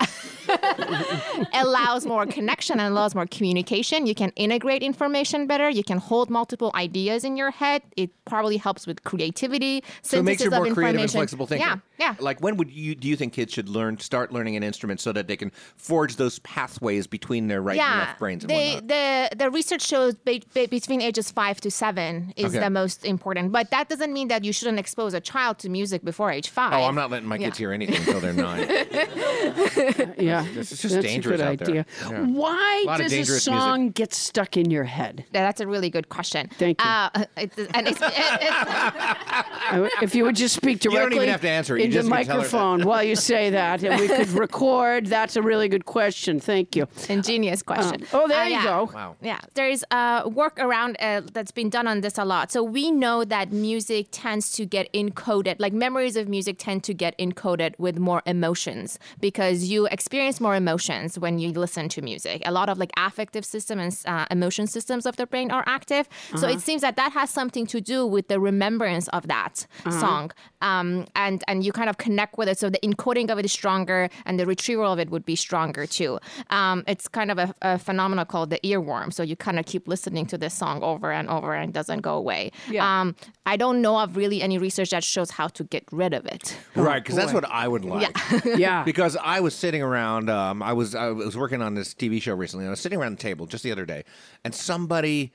[1.54, 6.30] allows more connection and allows more communication you can integrate information better you can hold
[6.30, 10.66] multiple ideas in your head it probably helps with creativity So it makes you more
[10.72, 11.66] creative and flexible thinking.
[11.66, 14.62] yeah yeah Like when would you do you think kids should learn start learning an
[14.62, 18.50] instrument so that they can forge those pathways between their right and left brains and
[18.50, 18.88] the, whatnot?
[18.88, 22.60] the the research shows be, be- between ages five to seven is Okay.
[22.60, 26.04] the most important, but that doesn't mean that you shouldn't expose a child to music
[26.04, 26.72] before age five.
[26.72, 28.66] Oh, I'm not letting my kids hear anything until they're nine.
[30.18, 30.46] yeah.
[30.54, 31.68] This is just That's dangerous a good out there.
[31.68, 31.86] idea.
[32.10, 32.24] Yeah.
[32.26, 35.24] Why Lot of does a dangerous song get stuck in your head?
[35.32, 36.48] Yeah, That's a really good question.
[36.58, 36.88] Thank you.
[36.88, 38.17] Uh, it, and it's, it, I-
[40.02, 41.80] If you would just speak don't directly even have to answer it.
[41.80, 45.06] You into the just can microphone while you say that, and we could record.
[45.06, 46.40] That's a really good question.
[46.40, 46.86] Thank you.
[47.08, 48.04] ingenious question.
[48.12, 48.64] oh, there Uh, you yeah.
[48.64, 48.90] go.
[48.94, 49.16] Wow.
[49.20, 52.50] Yeah, there's uh, work around uh, that's been done on this a lot.
[52.50, 56.94] So we know that music tends to get encoded, like memories of music tend to
[56.94, 62.42] get encoded with more emotions because you experience more emotions when you listen to music.
[62.46, 66.08] A lot of like affective system and uh, emotion systems of the brain are active.
[66.36, 66.56] So Uh-huh.
[66.56, 70.00] it seems that that has something to do with the remembrance of that Uh-huh.
[70.00, 70.30] song,
[70.62, 72.58] um, and and you kind of connect with it.
[72.58, 75.86] So the encoding of it is stronger, and the retrieval of it would be stronger
[75.86, 76.18] too.
[76.50, 79.12] Um, it's kind of a, a phenomenon called the earworm.
[79.12, 82.00] So you kind of keep listening to this song over and over, and it doesn't
[82.00, 82.50] go away.
[82.70, 82.84] Yeah.
[83.00, 83.14] Um,
[83.46, 86.56] I don't know of really any research that shows how to get rid of it.
[86.74, 88.16] right, because that's what I would like.
[88.58, 88.82] Yeah.
[88.84, 90.28] because I was sitting around.
[90.30, 92.64] Um, I was I was working on this TV show recently.
[92.64, 94.04] And I was sitting around the table just the other day,
[94.44, 95.32] and somebody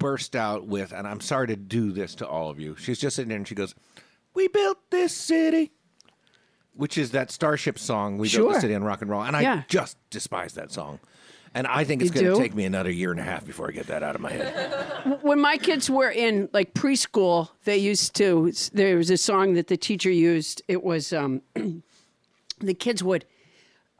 [0.00, 2.74] burst out with, and I'm sorry to do this to all of you.
[2.74, 3.76] She's just sitting there and she goes,
[4.34, 5.70] "We built this city,"
[6.74, 8.14] which is that Starship song.
[8.18, 8.52] We built Sure.
[8.54, 9.62] the city on rock and roll, and I Yeah.
[9.68, 10.98] just despise that song.
[11.52, 12.40] And I think it's You going to do?
[12.40, 15.18] take me another year and a half before I get that out of my head.
[15.22, 18.52] when my kids were in like preschool, they used to.
[18.72, 20.62] There was a song that the teacher used.
[20.68, 21.42] It was um,
[22.60, 23.24] the kids would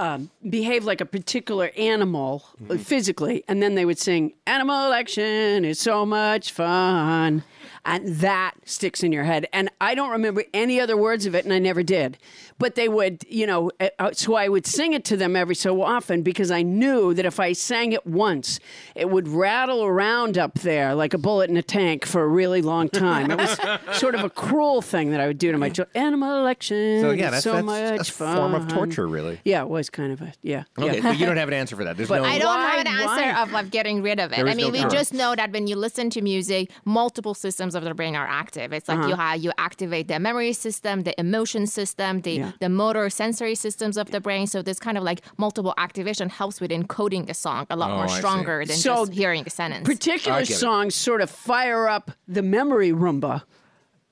[0.01, 5.65] um, behave like a particular animal uh, physically, and then they would sing "Animal Action
[5.65, 7.45] is so much fun,"
[7.85, 9.47] and that sticks in your head.
[9.53, 12.19] And I don't remember any other words of it, and I never did.
[12.59, 15.55] But they would, you know, uh, uh, so I would sing it to them every
[15.55, 18.61] so often because I knew that if I sang it once,
[18.95, 22.61] it would rattle around up there like a bullet in a tank for a really
[22.61, 23.31] long time.
[23.31, 23.59] It was
[23.99, 25.97] sort of a cruel thing that I would do to my children.
[25.97, 28.37] Animal Action So yeah, that's, so that's much a fun.
[28.37, 29.41] form of torture, really.
[29.45, 30.65] Yeah, it was kind of a yeah.
[30.79, 31.03] Okay, yeah.
[31.03, 31.97] but you don't have an answer for that.
[31.97, 32.29] There's But no.
[32.29, 33.43] I don't Why- have an answer why?
[33.43, 34.41] of, of getting rid of it.
[34.41, 34.91] I mean, no we cure.
[34.91, 38.73] just know that when you listen to music, multiple systems of the brain are active.
[38.73, 39.09] It's like Uh-huh.
[39.11, 42.53] you have you activate the memory system, the emotion system, the Yeah.
[42.65, 44.47] the motor sensory systems of the brain.
[44.47, 47.97] So this kind of like multiple activation helps with encoding the song a lot Oh,
[47.99, 49.87] more stronger than So just hearing a sentence.
[49.87, 50.55] Particular I get it.
[50.67, 52.05] songs sort of fire up
[52.37, 53.43] the memory Roomba.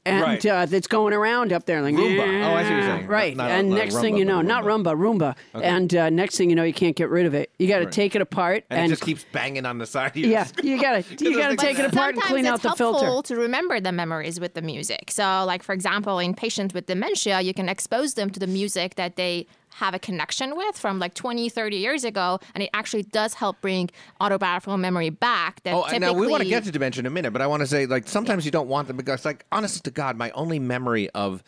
[0.08, 0.46] And Right.
[0.46, 2.44] uh, that's going around up there, like Roomba.
[2.44, 3.06] Oh, I see what you're saying.
[3.06, 4.94] Right, Not- not- and not next thing you know, but not Roomba.
[4.94, 7.50] Roomba, Roomba, and uh, next thing you know, you can't get rid of it.
[7.58, 10.10] You got to take it apart, and, and, it just keeps banging on the side.
[10.12, 10.72] of your yeah, screen.
[10.72, 13.34] you got to you got to take it apart and clean out the helpful filter.
[13.34, 15.10] to remember the memories with the music.
[15.10, 18.94] So, like for example, in patients with dementia, you can expose them to the music
[18.96, 19.46] that they
[19.78, 23.60] have a connection with from like 20, 30 years ago, and it actually does help
[23.60, 23.88] bring
[24.20, 25.62] autobiographical memory back.
[25.62, 27.46] That Oh, and now we want to get to dementia in a minute, but I
[27.46, 30.30] want to say, like, sometimes you don't want them because, like, honest to God, my
[30.32, 31.44] only memory of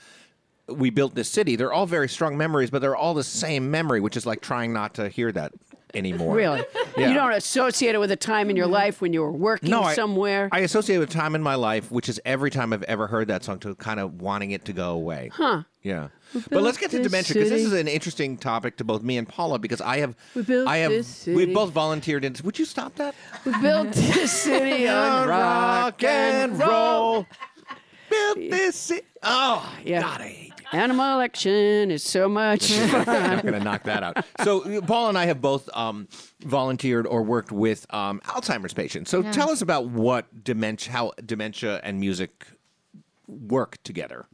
[0.68, 4.00] we built this city, they're all very strong memories, but they're all the same memory,
[4.00, 5.52] which is like trying not to hear that
[5.94, 6.36] anymore.
[6.36, 6.64] Really,
[6.96, 7.08] Yeah.
[7.08, 8.74] you don't associate it with a time in your mm-hmm.
[8.74, 10.48] life when you were working No, I, somewhere.
[10.52, 13.28] I associate it with time in my life, which is every time I've ever heard
[13.28, 15.30] that song, to kind of wanting it to go away.
[15.32, 15.64] Huh?
[15.82, 16.08] Yeah.
[16.50, 19.18] But let's get to this dementia because this is an interesting topic to both me
[19.18, 22.34] and Paula because I have, We built I have, this we've both volunteered in.
[22.44, 23.14] Would you stop that?
[23.44, 27.26] we built this city on rock and roll.
[28.08, 29.06] Built this city.
[29.22, 30.02] Oh, Yeah.
[30.02, 30.78] God, I hate you.
[30.78, 33.08] Animal action is so much fun.
[33.08, 34.24] I'm going to knock that out.
[34.44, 36.06] So, Paul and I have both um,
[36.42, 39.10] volunteered or worked with um, Alzheimer's patients.
[39.10, 42.46] So, tell us about what dementia, how dementia and music
[43.26, 44.26] work together.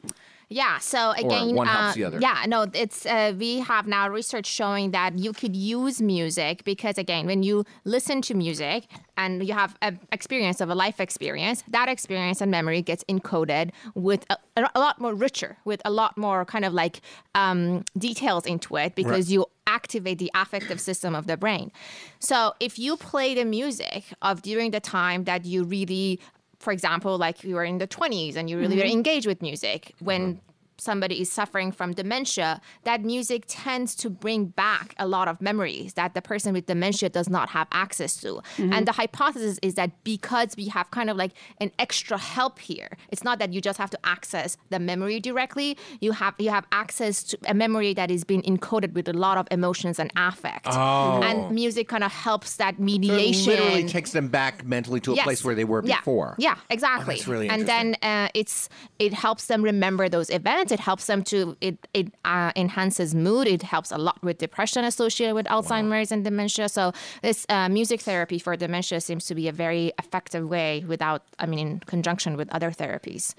[0.48, 0.78] Yeah.
[0.78, 2.18] So again, one helps uh, the other?
[2.20, 2.44] Yeah.
[2.46, 7.26] No, it's uh, we have now research showing that you could use music because again,
[7.26, 8.84] when you listen to music
[9.16, 13.70] and you have an experience of a life experience, that experience and memory gets encoded
[13.94, 17.00] with a, a lot more richer, with a lot more kind of like
[17.34, 21.72] um, details into it because you activate the affective system of the brain.
[22.20, 26.20] So if you play the music of during the time that you really
[26.66, 28.88] for example, like you were in the 20s and you really mm-hmm.
[28.88, 30.40] were engaged with music, when mm-hmm.
[30.78, 35.94] Somebody is suffering from dementia, that music tends to bring back a lot of memories
[35.94, 38.40] that the person with dementia does not have access to.
[38.58, 42.96] And the hypothesis is that because we have kind of like an extra help here,
[43.10, 45.76] it's not that you just have to access the memory directly.
[46.00, 49.38] You have you have access to a memory that is being encoded with a lot
[49.38, 50.66] of emotions and affect.
[50.68, 55.16] And music kind of helps that So it literally takes them back mentally to a
[55.16, 55.24] Yes.
[55.24, 55.98] place where they were Yeah.
[56.00, 56.34] before.
[56.38, 57.14] Yeah, exactly.
[57.14, 58.68] that's really and then uh, it's
[58.98, 60.65] it helps them remember those events.
[60.72, 63.46] It helps them to it it uh, enhances mood.
[63.46, 66.68] It helps a lot with depression associated with Alzheimer's and dementia.
[66.68, 66.92] So
[67.22, 71.46] this uh, music therapy for dementia seems to be a very effective way without I
[71.46, 73.34] mean in conjunction with other therapies.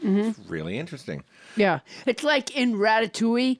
[0.48, 1.24] Really interesting.
[1.56, 1.80] Yeah.
[2.06, 3.60] It's like in Ratatouille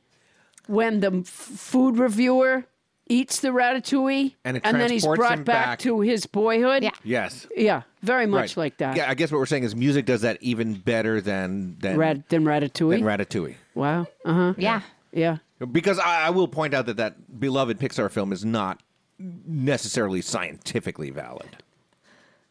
[0.68, 2.66] when the f- food reviewer
[3.10, 5.80] eats the ratatouille And it then he's transports brought him back, back.
[5.80, 6.84] to his boyhood.
[6.84, 6.90] Yeah.
[7.04, 7.48] Yes.
[7.56, 8.58] Yeah, very much Right.
[8.58, 8.96] like that.
[8.96, 12.30] Yeah, I guess what we're saying is music does that even better than than, Rat,
[12.30, 12.92] than Ratatouille.
[12.92, 13.56] than Ratatouille.
[13.76, 14.08] wow.
[14.26, 14.54] Uh huh.
[14.58, 14.82] Yeah.
[15.12, 15.38] Yeah.
[15.72, 18.82] Because I, I will point out that that beloved Pixar film is not
[19.20, 21.58] necessarily scientifically valid.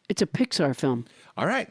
[0.09, 1.05] It's a Pixar film.
[1.37, 1.69] All right.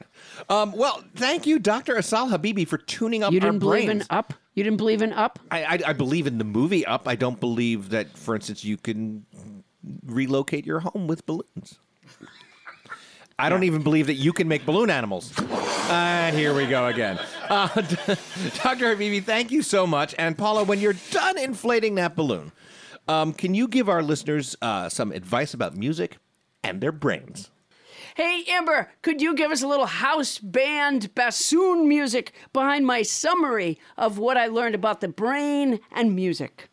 [0.49, 1.97] Um, well, thank you, Dr.
[1.97, 4.03] Assal Habibi, for tuning up You our didn't believe in.
[4.11, 4.35] Up?
[4.57, 5.39] You didn't believe in Up?
[5.51, 7.07] I, I, I believe in the movie Up.
[7.07, 9.27] I don't believe that, for instance, you can
[10.07, 11.79] relocate your home with balloons.
[13.39, 15.39] I don't even believe that you can make balloon animals.
[15.91, 17.21] And here we go again.
[17.51, 18.97] Uh, Dr.
[18.97, 20.15] Habibi, thank you so much.
[20.19, 22.51] And Paula, when you're done inflating that balloon,
[23.09, 26.17] um, can you give our listeners uh, some advice about music
[26.65, 27.51] and their brains?
[28.17, 33.79] Hey, Amber, could you give us a little house band bassoon music behind my summary
[33.99, 36.71] of what I learned about the brain and music?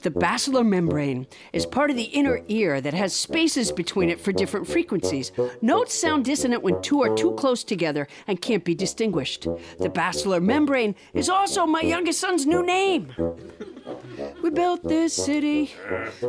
[0.00, 4.32] The basilar membrane is part of the inner ear that has spaces between it for
[4.32, 5.30] different frequencies.
[5.60, 9.46] Notes sound dissonant when two are too close together and can't be distinguished.
[9.78, 13.12] The basilar membrane is also my youngest son's new name.
[14.42, 15.72] We built this city.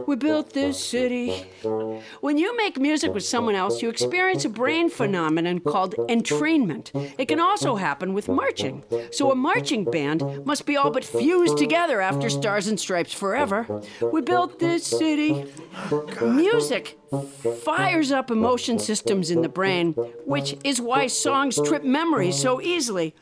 [0.07, 1.45] We built this city.
[2.21, 6.91] When you make music with someone else, you experience a brain phenomenon called entrainment.
[7.17, 8.83] It can also happen with marching.
[9.11, 13.81] So a marching band must be all but fused together after Stars and Stripes Forever.
[14.11, 15.45] We built this city.
[16.21, 16.97] Music
[17.63, 19.93] fires up emotion systems in the brain,
[20.25, 23.13] which is why songs trip memory so easily.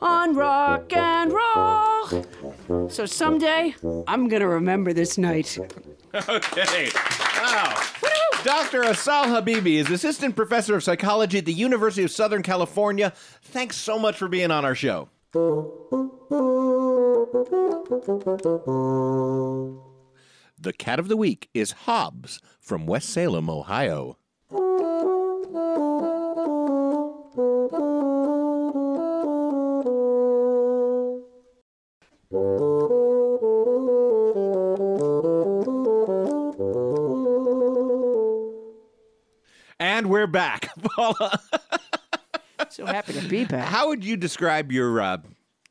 [0.00, 2.88] On rock and roll.
[2.88, 3.74] So someday,
[4.06, 5.58] I'm gonna remember this night.
[6.26, 6.88] Okay.
[7.36, 7.82] Wow.
[8.42, 8.82] Dr.
[8.82, 13.12] Assal Habibi is assistant professor of psychology at the University of Southern California.
[13.42, 15.10] Thanks so much for being on our show.
[20.60, 24.16] The cat of the week is Hobbs from West Salem, Ohio.
[39.80, 40.68] And we're back.
[40.82, 41.40] Paula,
[42.68, 43.66] So happy to be back.
[43.68, 45.16] how would you describe your uh,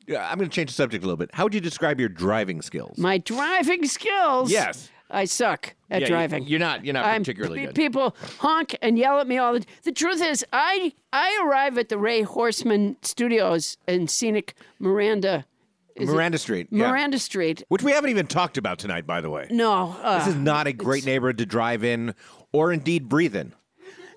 [0.08, 1.30] I'm going to change the subject a little bit.
[1.34, 2.96] How would you describe your driving skills?
[2.98, 4.50] My driving skills.
[4.50, 4.90] Yes.
[5.10, 6.46] I suck at Yeah, driving.
[6.48, 6.84] You're not.
[6.84, 7.74] You're not I'm- particularly good.
[7.76, 11.88] People honk and yell at me all the The truth is, I I arrive at
[11.88, 15.46] the Ray Horseman Studios in scenic Miranda.
[15.98, 16.68] Is it- Miranda Street.
[16.70, 16.90] yeah.
[16.90, 17.62] Miranda Street.
[17.68, 19.46] Which we haven't even talked about tonight, by the way.
[19.50, 22.14] No, uh, This is not a great neighborhood to drive in
[22.52, 23.54] or indeed breathe in.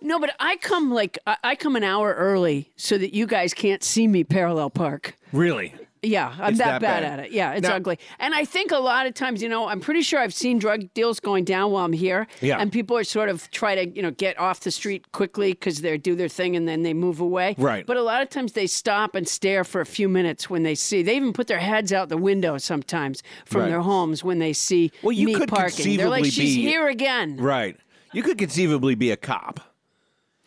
[0.02, 3.54] no, but I come like I, I come an hour early so that you guys
[3.54, 5.16] can't see me parallel park.
[5.34, 5.74] Really?
[6.04, 7.20] Yeah, I'm It's that, that bad, bad.
[7.20, 7.32] at it.
[7.32, 7.99] Yeah, it's Now- ugly.
[8.20, 10.91] And I think a lot of times, you know, I'm pretty sure I've seen drug
[10.95, 12.26] deals going down while I'm here.
[12.41, 12.58] Yeah.
[12.60, 15.82] And people are sort of try to, you know, get off the street quickly because
[15.82, 17.54] they do their thing and then they move away.
[17.60, 17.86] Right.
[17.86, 20.74] But a lot of times they stop and stare for a few minutes when they
[20.74, 21.04] see.
[21.04, 23.70] They even put their heads out the window sometimes from Right.
[23.70, 25.97] their homes when they see Well, you me could parking.
[25.97, 27.38] They're like, conceivably she's be- here again.
[27.38, 27.78] Right.
[28.12, 29.60] You could conceivably be a cop.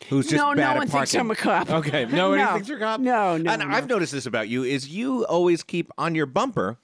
[0.09, 1.19] Who's just No, no at one thinks parking.
[1.21, 1.69] I'm a cop.
[1.69, 2.53] Okay, nobody No.
[2.53, 2.99] thinks you're a cop.
[2.99, 3.69] No, no, And no.
[3.69, 6.77] I've noticed this about you: is you always keep on your bumper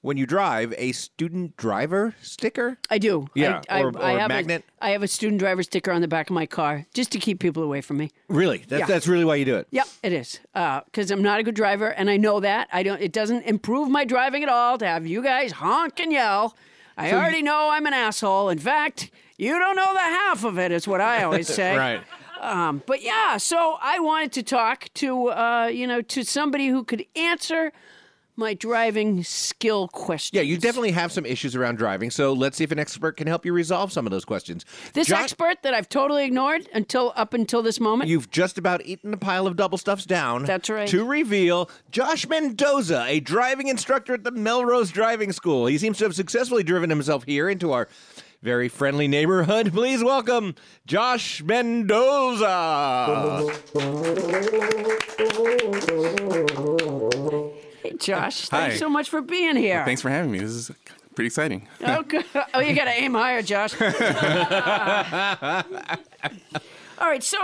[0.00, 2.78] when you drive a student driver sticker?
[2.90, 3.26] I do.
[3.34, 4.64] Yeah, I, or- I, I have magnet.
[4.80, 7.18] A, I have a student driver sticker on the back of my car just to
[7.18, 8.10] keep people away from me.
[8.28, 8.64] Really?
[8.68, 8.86] That's, Yeah.
[8.86, 9.68] that's really why you do it.
[9.70, 10.40] Yep, it is.
[10.54, 12.68] Uh, because I'm not a good driver, and I know that.
[12.72, 13.00] I don't.
[13.00, 16.56] It doesn't improve my driving at all to have you guys honk and yell.
[16.96, 18.48] I already know I'm an asshole.
[18.50, 20.70] In fact, you don't know the half of it.
[20.72, 21.76] Is what I always say.
[21.76, 22.00] Right.
[22.44, 26.84] Um, but yeah, so I wanted to talk to uh, you know to somebody who
[26.84, 27.72] could answer
[28.36, 30.36] my driving skill questions.
[30.36, 33.26] Yeah, you definitely have some issues around driving, so let's see if an expert can
[33.26, 34.64] help you resolve some of those questions.
[34.92, 38.10] This expert that I've totally ignored until up until this moment.
[38.10, 40.44] You've just about eaten a pile of double stuffs down.
[40.44, 40.88] That's right.
[40.88, 45.66] To reveal Josh Mendoza, a driving instructor at the Melrose Driving School.
[45.66, 47.88] He seems to have successfully driven himself here into our
[48.44, 49.72] very friendly neighborhood.
[49.72, 50.54] Please welcome
[50.86, 52.46] Josh Mendoza.
[57.82, 58.60] Hey, Josh, Hi.
[58.68, 59.82] thanks so much for being here.
[59.86, 60.38] Thanks for having me.
[60.40, 60.70] This is
[61.14, 61.66] pretty exciting.
[61.86, 62.26] Oh, good.
[62.52, 63.72] oh you got to aim higher, Josh.
[66.98, 67.38] All right, so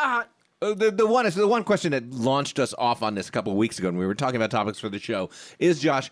[0.00, 0.24] uh,
[0.60, 3.32] Uh, the, the one is the one question that launched us off on this a
[3.32, 5.28] couple of weeks ago, and we were talking about topics for the show.
[5.58, 6.10] Is Josh,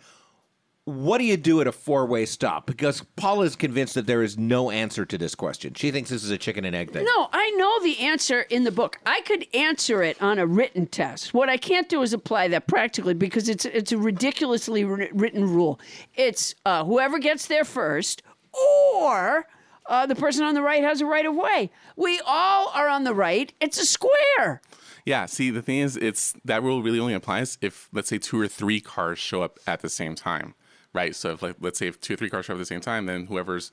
[0.85, 2.67] what do you do at a four-way stop?
[2.67, 5.75] Because Paula is convinced that there is no answer to this question.
[5.75, 7.05] She thinks this is a chicken and egg thing.
[7.05, 8.99] no, I know the answer in the book.
[9.07, 11.35] I could answer it on a written test.
[11.35, 15.79] What I can't do is apply that practically because it's it's a ridiculously written rule.
[16.15, 18.23] It's uh, whoever gets there first,
[18.53, 19.47] or
[19.87, 21.71] uh, the person on the right has a right of way.
[21.97, 23.53] We all are on the right.
[23.61, 24.63] It's a square.
[25.05, 25.27] Yeah.
[25.27, 28.49] See, the thing is, it's that rule really only applies if, let's say, two or
[28.49, 30.55] three cars show up at the same time,
[30.93, 31.15] right?
[31.15, 32.81] So, if like, let's say, if two or three cars show up at the same
[32.81, 33.73] time, then whoever's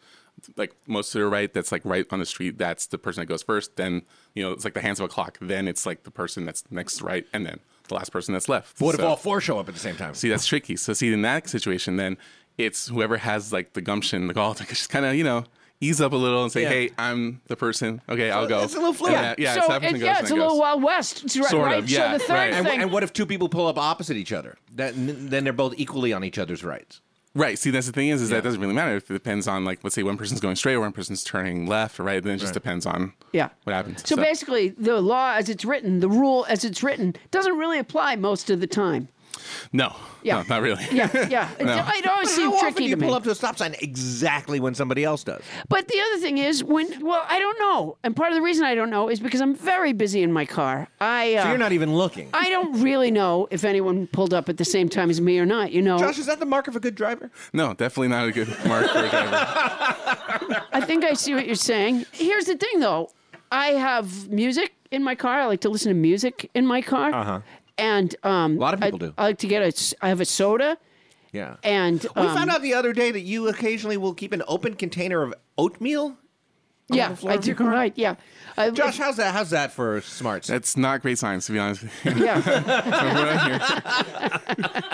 [0.55, 3.25] like most to the right, that's like right on the street, that's the person that
[3.25, 3.75] goes first.
[3.75, 4.03] Then
[4.35, 5.37] you know, it's like the hands of a clock.
[5.41, 8.77] Then it's like the person that's next right, and then the last person that's left.
[8.79, 10.13] But what if all four show up at the same time?
[10.13, 10.75] See, that's tricky.
[10.75, 12.17] So, see, in that situation, then
[12.57, 15.43] it's whoever has like the gumption, the gall to just kind of, you know,
[15.79, 16.69] ease up a little and say, Yeah.
[16.69, 18.01] "Hey, I'm the person.
[18.09, 19.13] Okay, I'll go." it's a little fluid.
[19.15, 20.59] And that- yeah, so it's that it- goes, yeah, it's a it little goes.
[20.59, 21.23] Wild West.
[21.23, 22.53] It's right, Sort of, yeah, so the third right.
[22.53, 24.57] And, and what if two people pull up opposite each other?
[24.75, 27.01] That, then they're both equally on each other's rights.
[27.37, 27.59] Right.
[27.59, 28.95] See, that's the thing is, is that doesn't really matter.
[28.95, 31.67] If it depends on like, let's say one person's going straight or one person's turning
[31.67, 32.21] left or right.
[32.23, 33.49] Then it just depends on Yeah.
[33.63, 34.01] what happens.
[34.07, 38.15] So, basically, the law as it's written, the rule as it's written, doesn't really apply
[38.15, 39.07] most of the time.
[39.73, 40.37] No, Yeah.
[40.37, 40.83] no, not really.
[40.91, 41.49] Yeah, yeah.
[41.59, 41.85] It, No.
[41.95, 43.07] it always How seemed often do you to me.
[43.07, 45.41] pull up to a stop sign exactly when somebody else does?
[45.69, 48.65] But the other thing is, when well, I don't know, and part of the reason
[48.65, 50.87] I don't know is because I'm very busy in my car.
[51.01, 52.29] I uh, So you're not even looking.
[52.33, 55.45] I don't really know if anyone pulled up at the same time as me or
[55.45, 55.71] not.
[55.71, 57.31] You know, Josh, is that the mark of a good driver?
[57.53, 59.37] No, definitely not a good mark for a driver.
[60.73, 62.05] I think I see what you're saying.
[62.11, 63.11] Here's the thing, though.
[63.51, 65.39] I have music in my car.
[65.41, 67.13] I like to listen to music in my car.
[67.13, 67.39] Uh-huh.
[67.77, 69.13] And um, A lot of people I, do.
[69.17, 69.95] I like to get a.
[70.01, 70.77] I have a soda,
[71.31, 71.57] Yeah.
[71.63, 74.73] and we um, found out the other day that you occasionally will keep an open
[74.75, 76.17] container of oatmeal.
[76.89, 77.65] Yeah, floor I of your do.
[77.65, 77.91] Right.
[77.95, 78.15] Yeah.
[78.55, 79.33] I, Josh, how's that?
[79.33, 80.47] How's that for smarts?
[80.47, 81.83] That's not great science, to be honest.
[82.05, 82.41] Yeah.
[82.41, 82.51] So
[83.13, 83.59] we're here.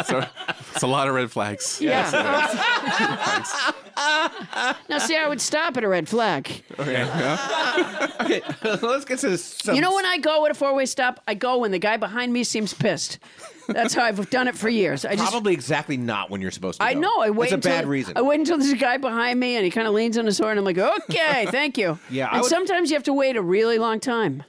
[0.04, 0.26] so
[0.72, 1.80] it's a lot of red flags.
[1.80, 2.10] Yeah.
[4.89, 6.64] now, see, I would stop at a red flag.
[6.80, 6.94] Okay.
[6.94, 8.10] yeah.
[8.22, 8.41] okay,
[8.82, 9.76] let's get to some.
[9.76, 11.98] You know, when I go at a four way stop, I go when the guy
[11.98, 13.20] behind me seems pissed.
[13.68, 15.05] That's how I've done it for years.
[15.05, 15.32] I just.
[15.32, 16.86] Probably exactly not when you're supposed to.
[16.86, 16.99] I go.
[17.01, 17.22] know.
[17.22, 17.45] I wait.
[17.51, 18.18] It's a bad reason.
[18.18, 20.38] I wait until there's a guy behind me, and he kind of leans on his
[20.38, 20.57] horn.
[20.57, 20.78] And I'm like,
[21.09, 21.97] okay, thank you.
[22.09, 24.43] Yeah, And would- sometimes you have to wait a really long time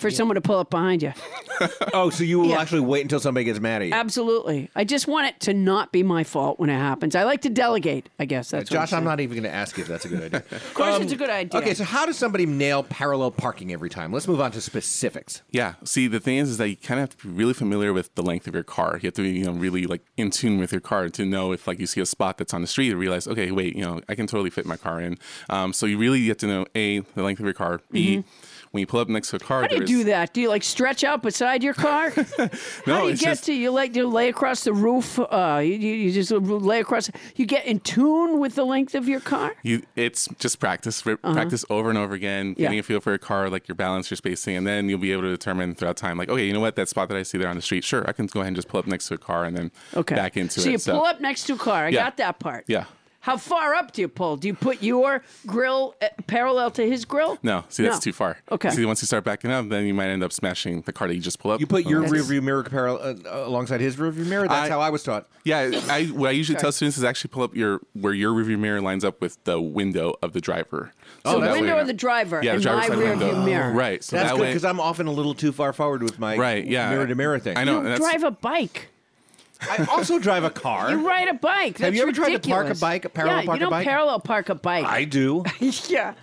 [0.00, 1.12] for someone to pull up behind you.
[1.94, 2.60] oh, so you will Yeah.
[2.60, 3.94] actually wait until somebody gets mad at you?
[3.94, 4.70] Absolutely.
[4.74, 7.14] I just want it to not be my fault when it happens.
[7.14, 8.08] I like to delegate.
[8.18, 8.70] I guess that's.
[8.70, 9.04] what Josh, I'm saying.
[9.04, 10.42] not even going to ask you if that's a good idea.
[10.70, 11.60] Of course, it's a good idea.
[11.60, 14.12] Okay, so how does somebody nail parallel parking every time?
[14.12, 15.42] Let's move on to specifics.
[15.50, 15.74] Yeah.
[15.84, 18.14] See, the thing is, is that you kind of have to be really familiar with
[18.14, 18.98] the length of your car.
[19.02, 21.52] You have to be, you know, really like in tune with your car to know
[21.52, 23.82] if like you see a spot that's on the street, you realize, okay, wait, you
[23.82, 25.18] know, I can totally fit my car in.
[25.50, 27.80] Um, so you really get to know a the length of your car.
[27.90, 28.24] B
[28.72, 29.62] when you pull up next to a car.
[29.62, 30.32] How do you do that?
[30.32, 32.12] Do you like stretch out beside your car?
[32.86, 35.18] No, How do you it's get just- to you like you lay across the roof?
[35.18, 37.10] Uh, you, you just lay across.
[37.36, 39.54] You get in tune with the length of your car.
[39.62, 42.54] You, it's just practice, r- practice over and over again, Uh-huh.
[42.58, 42.66] Yeah.
[42.66, 45.12] getting a feel for your car, like your balance, your spacing, and then you'll be
[45.12, 47.38] able to determine throughout time, like, okay, you know what, that spot that I see
[47.38, 49.14] there on the street, sure, I can go ahead and just pull up next to
[49.14, 50.14] a car and then Okay.
[50.14, 50.80] back into so it.
[50.80, 51.86] So you pull up next to a car.
[51.86, 52.04] I Yeah.
[52.04, 52.64] got that part.
[52.68, 52.84] Yeah.
[53.22, 54.36] How far up do you pull?
[54.38, 57.38] Do you put your grill uh, parallel to his grill?
[57.42, 58.00] No, see, that's No.
[58.00, 58.38] too far.
[58.50, 58.70] Okay.
[58.70, 61.14] See, once you start backing up, then you might end up smashing the car that
[61.14, 61.60] you just pull up.
[61.60, 64.48] You put your That's- rearview mirror parallel uh, alongside his rearview mirror.
[64.48, 65.28] That's I- how I was taught.
[65.44, 68.58] Yeah, I what I usually tell students is actually pull up your where your rearview
[68.58, 70.92] mirror lines up with the window of the driver.
[71.26, 73.10] So the that window way- of the driver Yeah, the and driver's my side rear
[73.10, 73.34] window.
[73.34, 73.72] view mirror.
[73.72, 74.02] Right.
[74.02, 76.36] So That's that good way, because I'm often a little too far forward with my
[76.38, 76.88] Right, yeah.
[76.90, 77.56] mirror to mirror thing.
[77.58, 77.78] I know.
[77.78, 78.88] You that's- drive a bike.
[79.68, 80.90] I also drive a car.
[80.90, 81.72] You ride a bike.
[81.78, 82.80] That's Have you ever tried to park a ridiculous.
[82.80, 83.86] bike, a parallel yeah, park you a don't bike?
[83.86, 84.84] parallel park a bike.
[84.86, 85.44] I do.
[85.88, 86.14] yeah,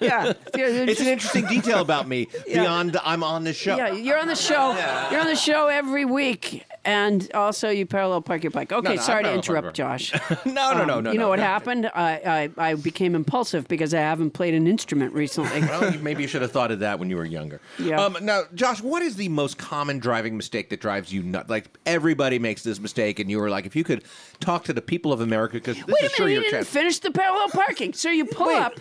[0.00, 0.32] yeah.
[0.54, 2.60] It's an interesting detail about me Yeah.
[2.62, 3.76] beyond I'm on this show.
[3.76, 4.72] Yeah, you're on the show.
[5.10, 8.72] You're on the show every week, and also you parallel park your bike.
[8.72, 9.76] Okay, no, I sorry to interrupt.
[9.76, 10.12] Josh.
[10.46, 11.12] no, no, no, Um, no.
[11.12, 11.44] You know no, what no.
[11.44, 11.90] happened?
[11.94, 15.60] I, I I became impulsive because I haven't played an instrument recently.
[15.66, 17.60] Well, maybe you should have thought of that when you were younger.
[17.78, 18.00] Yeah.
[18.00, 21.50] Um, now, Josh, what is the most common driving mistake that drives you nuts?
[21.50, 24.04] Like everybody makes this mistake, and you were like, if you could
[24.38, 26.68] talk to the people of America, because Wait a minute, your you didn't chance.
[26.68, 27.92] finish the parallel parking.
[27.94, 28.60] So you pull Wait.
[28.60, 28.74] up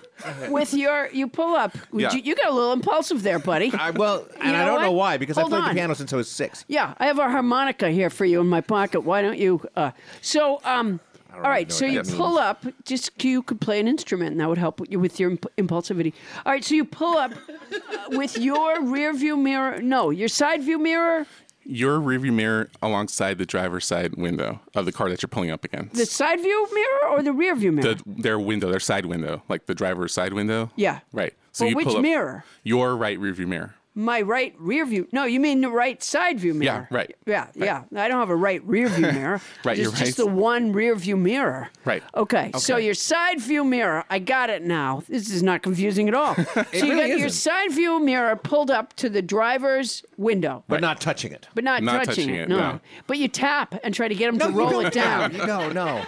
[0.49, 1.75] with your you pull up.
[1.95, 2.11] Yeah.
[2.13, 3.71] You, you got a little impulsive there, buddy.
[3.73, 5.69] I, well, and know I don't know why because Hold I played on.
[5.69, 6.65] the piano since I was six.
[6.67, 9.01] Yeah, I have a harmonica here for you in my pocket.
[9.01, 9.61] Why don't you?
[9.75, 9.91] Uh,
[10.21, 10.99] so, um,
[11.33, 11.71] all right.
[11.71, 12.65] So you pull up.
[12.85, 16.13] Just you could play an instrument, and that would help you with your imp- impulsivity.
[16.45, 16.63] All right.
[16.63, 17.77] So you pull up uh,
[18.09, 19.81] with your rear view mirror.
[19.81, 21.25] No, your side view mirror.
[21.67, 25.63] Your rearview mirror alongside the driver's side window of the car that you're pulling up
[25.63, 25.95] against.
[25.95, 27.95] The side view mirror or the rear view mirror?
[27.95, 30.69] the, their window, their side window, like the driver's side window.
[30.75, 30.99] Yeah.
[31.11, 31.33] Right.
[31.57, 32.43] But you which pull up mirror?
[32.63, 33.73] Your right rearview mirror.
[33.95, 35.07] My right rear view.
[35.13, 36.87] No, you mean the right side view mirror?
[36.91, 37.15] Yeah, right.
[37.25, 37.83] Yeah, yeah.
[37.95, 39.41] I don't have a right rear view mirror.
[39.63, 40.25] Right, It's you're just right.
[40.25, 41.69] the one rear view mirror.
[41.85, 42.03] Right.
[42.15, 42.51] Okay.
[42.57, 45.03] So your side view mirror, I got it now.
[45.07, 46.35] This is not confusing at all.
[46.45, 47.31] so you really got your isn't.
[47.31, 50.63] side view mirror pulled up to the driver's window.
[50.67, 51.47] But not touching it.
[51.55, 52.57] But not, Not touching, touching it, it, no.
[52.57, 52.79] no.
[53.07, 55.33] But you tap and try to get him to roll it down.
[55.45, 56.03] No, no.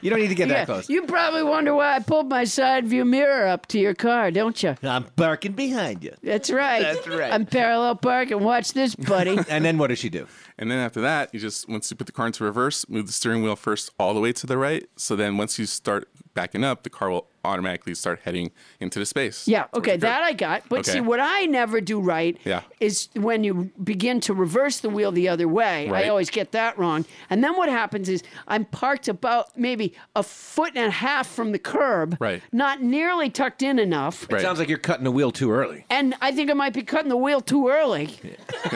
[0.00, 0.88] You don't need to get Yeah, that close.
[0.88, 4.60] you probably wonder why I pulled my side view mirror up to your car, don't
[4.62, 4.76] you?
[4.82, 6.14] I'm barking behind you.
[6.22, 6.82] That's right.
[6.82, 7.11] That's right.
[7.20, 8.40] I'm parallel parking.
[8.40, 9.38] Watch this, buddy.
[9.48, 10.26] And then what does she do?
[10.58, 13.12] And then after that, you just once you put the car into reverse, move the
[13.12, 14.88] steering wheel first all the way to the right.
[14.96, 19.06] So then once you start backing up, the car will automatically start heading into the
[19.06, 19.46] space.
[19.48, 20.68] Yeah, okay, the that I got.
[20.68, 22.62] But see, what I never do right Yeah.
[22.80, 25.88] is when you begin to reverse the wheel the other way.
[25.88, 26.06] Right.
[26.06, 27.04] I always get that wrong.
[27.30, 31.52] And then what happens is I'm parked about maybe a foot and a half from
[31.52, 32.42] the curb, Right.
[32.52, 34.24] not nearly tucked in enough.
[34.24, 34.42] It Right.
[34.42, 35.84] sounds like you're cutting the wheel too early.
[35.90, 38.18] And I think I might be cutting the wheel too early.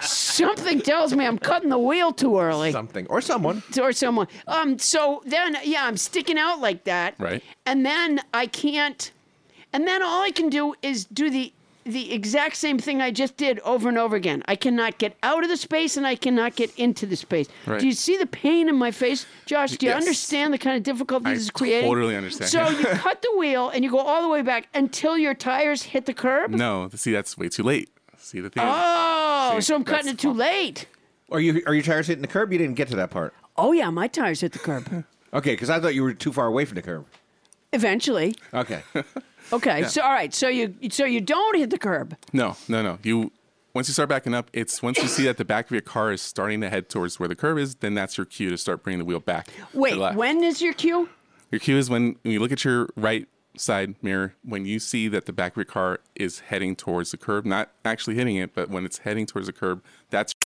[0.00, 2.72] Something tells me I'm cutting the wheel too early.
[2.72, 3.06] Something.
[3.08, 3.62] Or someone.
[3.80, 4.26] or someone.
[4.46, 4.78] Um.
[4.78, 7.14] So then, yeah, I'm sticking out like that.
[7.18, 7.42] Right.
[7.66, 9.10] And then I can't.
[9.72, 11.52] And then all I can do is do the
[11.86, 14.42] the exact same thing I just did over and over again.
[14.48, 17.46] I cannot get out of the space and I cannot get into the space.
[17.66, 17.78] Right.
[17.78, 19.72] Do you see the pain in my face, Josh?
[19.72, 20.00] Do you Yes.
[20.02, 21.90] understand the kind of difficulty I this is creating?
[21.90, 22.50] totally understand.
[22.50, 25.82] So you cut the wheel and you go all the way back until your tires
[25.82, 26.52] hit the curb.
[26.52, 27.90] No, see that's way too late.
[28.16, 28.62] See the thing.
[28.66, 30.34] Oh, See, so I'm cutting it too all.
[30.36, 30.86] late.
[31.30, 32.50] Are you are your tires hitting the curb?
[32.50, 33.34] You didn't get to that part.
[33.58, 35.04] Oh yeah, my tires hit the curb.
[35.34, 37.06] Okay, because I thought you were too far away from the curb.
[37.72, 38.34] Eventually.
[38.52, 38.82] Okay.
[39.52, 39.84] Okay.
[39.84, 40.32] So all right.
[40.32, 42.16] So you so you don't hit the curb.
[42.32, 42.98] No, no, no.
[43.02, 43.30] You
[43.74, 46.12] once you start backing up, it's once you see that the back of your car
[46.12, 48.82] is starting to head towards where the curb is, then that's your cue to start
[48.82, 49.48] bringing the wheel back.
[49.72, 51.08] Wait, when is your cue?
[51.50, 53.26] Your cue is when, when you look at your right
[53.56, 57.16] side mirror, when you see that the back of your car is heading towards the
[57.16, 60.34] curb, not actually hitting it, but when it's heading towards the curb, that's